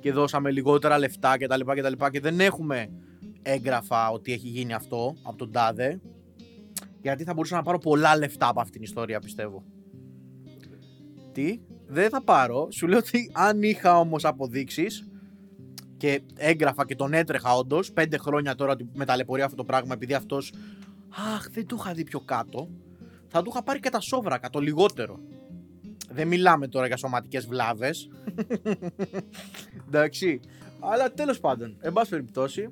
και 0.00 0.12
δώσαμε 0.12 0.50
λιγότερα 0.50 0.98
λεφτά 0.98 1.38
και 1.38 1.46
τα 1.46 1.56
λοιπά 1.56 1.74
και 1.74 1.82
τα 1.82 1.88
λοιπά 1.88 2.10
και 2.10 2.20
δεν 2.20 2.40
έχουμε 2.40 2.90
έγγραφα 3.42 4.10
ότι 4.10 4.32
έχει 4.32 4.48
γίνει 4.48 4.72
αυτό 4.72 5.16
από 5.22 5.36
τον 5.36 5.52
Τάδε 5.52 6.00
γιατί 7.06 7.24
θα 7.24 7.34
μπορούσα 7.34 7.56
να 7.56 7.62
πάρω 7.62 7.78
πολλά 7.78 8.16
λεφτά 8.16 8.48
από 8.48 8.60
αυτήν 8.60 8.74
την 8.74 8.82
ιστορία 8.82 9.20
πιστεύω. 9.20 9.64
Τι, 11.32 11.60
δεν 11.86 12.08
θα 12.10 12.22
πάρω. 12.22 12.68
Σου 12.70 12.86
λέω 12.86 12.98
ότι 12.98 13.30
αν 13.32 13.62
είχα 13.62 13.98
όμως 13.98 14.24
αποδείξεις 14.24 15.08
και 15.96 16.22
έγγραφα 16.36 16.86
και 16.86 16.94
τον 16.94 17.12
έτρεχα 17.12 17.56
όντως. 17.56 17.92
Πέντε 17.92 18.18
χρόνια 18.18 18.54
τώρα 18.54 18.76
με 18.94 19.04
ταλαιπωρεί 19.04 19.42
αυτό 19.42 19.56
το 19.56 19.64
πράγμα 19.64 19.94
επειδή 19.94 20.14
αυτός. 20.14 20.52
Αχ, 21.34 21.50
δεν 21.50 21.66
το 21.66 21.76
είχα 21.78 21.92
δει 21.92 22.04
πιο 22.04 22.20
κάτω. 22.20 22.68
Θα 23.28 23.42
του 23.42 23.50
είχα 23.50 23.62
πάρει 23.62 23.80
και 23.80 23.90
τα 23.90 24.00
σόβρακα, 24.00 24.50
το 24.50 24.58
λιγότερο. 24.58 25.20
Δεν 26.10 26.28
μιλάμε 26.28 26.68
τώρα 26.68 26.86
για 26.86 26.96
σωματικές 26.96 27.46
βλάβες. 27.46 28.08
Εντάξει. 29.86 30.40
Αλλά 30.80 31.12
τέλος 31.12 31.40
πάντων, 31.40 31.76
εν 31.80 31.92
πάση 31.92 32.10
περιπτώσει, 32.10 32.70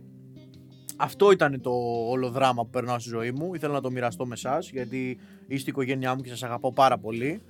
αυτό 0.97 1.31
ήταν 1.31 1.61
το 1.61 1.71
όλο 2.09 2.31
δράμα 2.31 2.63
που 2.63 2.71
περνάω 2.71 2.99
στη 2.99 3.09
ζωή 3.09 3.31
μου. 3.31 3.55
Ήθελα 3.55 3.73
να 3.73 3.81
το 3.81 3.91
μοιραστώ 3.91 4.27
με 4.27 4.35
εσάς 4.35 4.71
γιατί 4.71 5.19
είστε 5.47 5.71
η 5.71 5.73
οικογένειά 5.73 6.15
μου 6.15 6.23
και 6.23 6.29
σας 6.29 6.43
αγαπώ 6.43 6.73
πάρα 6.73 6.99
πολύ. 6.99 7.41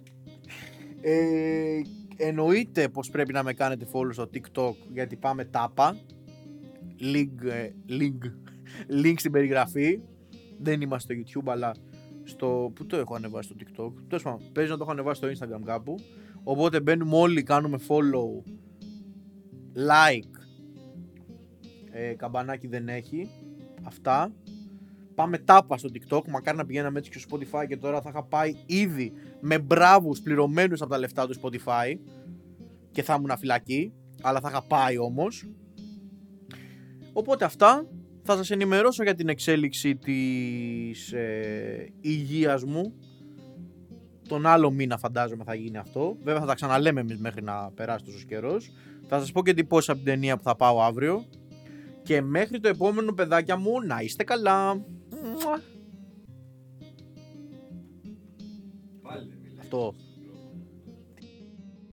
ε, 1.00 1.80
εννοείται 2.16 2.88
πως 2.88 3.10
πρέπει 3.10 3.32
να 3.32 3.42
με 3.42 3.52
κάνετε 3.52 3.86
follow 3.92 4.12
στο 4.12 4.30
TikTok 4.34 4.74
γιατί 4.92 5.16
πάμε 5.16 5.44
τάπα. 5.44 5.96
Link, 7.00 7.48
ε, 7.48 7.70
link, 7.88 8.18
link 9.04 9.14
στην 9.16 9.32
περιγραφή. 9.32 10.00
Δεν 10.58 10.80
είμαστε 10.80 11.14
στο 11.14 11.42
YouTube 11.42 11.50
αλλά 11.52 11.74
στο... 12.24 12.72
Πού 12.74 12.86
το 12.86 12.96
έχω 12.96 13.14
ανεβάσει 13.14 13.48
στο 13.48 13.56
TikTok. 13.58 13.92
Τέλος 14.08 14.22
πάντων, 14.22 14.40
παίζει 14.52 14.70
να 14.70 14.76
το 14.76 14.82
έχω 14.82 14.92
ανεβάσει 14.92 15.34
στο 15.34 15.46
Instagram 15.46 15.60
κάπου. 15.64 15.98
Οπότε 16.42 16.80
μπαίνουμε 16.80 17.16
όλοι, 17.16 17.42
κάνουμε 17.42 17.78
follow, 17.88 18.50
like. 19.74 20.40
Ε, 21.90 22.14
καμπανάκι 22.14 22.66
δεν 22.66 22.88
έχει. 22.88 23.30
Αυτά. 23.82 24.32
Πάμε 25.14 25.38
τάπα 25.38 25.76
στο 25.78 25.88
TikTok. 25.92 26.28
Μακάρι 26.28 26.56
να 26.56 26.66
πηγαίναμε 26.66 26.98
έτσι 26.98 27.10
και 27.10 27.18
στο 27.18 27.36
Spotify 27.36 27.66
και 27.68 27.76
τώρα 27.76 28.00
θα 28.00 28.08
είχα 28.08 28.24
πάει 28.24 28.56
ήδη 28.66 29.12
με 29.40 29.58
μπράβους 29.58 30.20
πληρωμένους 30.20 30.80
από 30.80 30.90
τα 30.90 30.98
λεφτά 30.98 31.26
του 31.26 31.34
Spotify 31.40 31.98
και 32.90 33.02
θα 33.02 33.14
ήμουν 33.14 33.38
φυλακή, 33.38 33.92
αλλά 34.22 34.40
θα 34.40 34.48
είχα 34.48 34.62
πάει 34.62 34.98
όμως. 34.98 35.46
Οπότε 37.12 37.44
αυτά 37.44 37.86
θα 38.26 38.36
σας 38.36 38.50
ενημερώσω 38.50 39.02
για 39.02 39.14
την 39.14 39.28
εξέλιξη 39.28 39.96
της 39.96 41.12
ε, 41.12 41.92
υγείας 42.00 42.64
μου. 42.64 42.94
Τον 44.28 44.46
άλλο 44.46 44.70
μήνα 44.70 44.98
φαντάζομαι 44.98 45.44
θα 45.44 45.54
γίνει 45.54 45.78
αυτό. 45.78 46.16
Βέβαια 46.22 46.40
θα 46.40 46.46
τα 46.46 46.54
ξαναλέμε 46.54 47.00
εμείς 47.00 47.18
μέχρι 47.18 47.42
να 47.42 47.70
περάσει 47.74 48.04
τόσο 48.04 48.24
καιρός. 48.28 48.70
Θα 49.08 49.18
σας 49.18 49.32
πω 49.32 49.42
και 49.42 49.50
εντυπώσεις 49.50 49.88
από 49.88 49.98
την 49.98 50.06
ταινία 50.06 50.36
που 50.36 50.42
θα 50.42 50.56
πάω 50.56 50.82
αύριο. 50.82 51.24
Και 52.02 52.22
μέχρι 52.22 52.60
το 52.60 52.68
επόμενο 52.68 53.12
παιδάκια 53.12 53.56
μου 53.56 53.80
να 53.86 54.00
είστε 54.00 54.24
καλά. 54.24 54.84
Αυτό. 59.60 59.94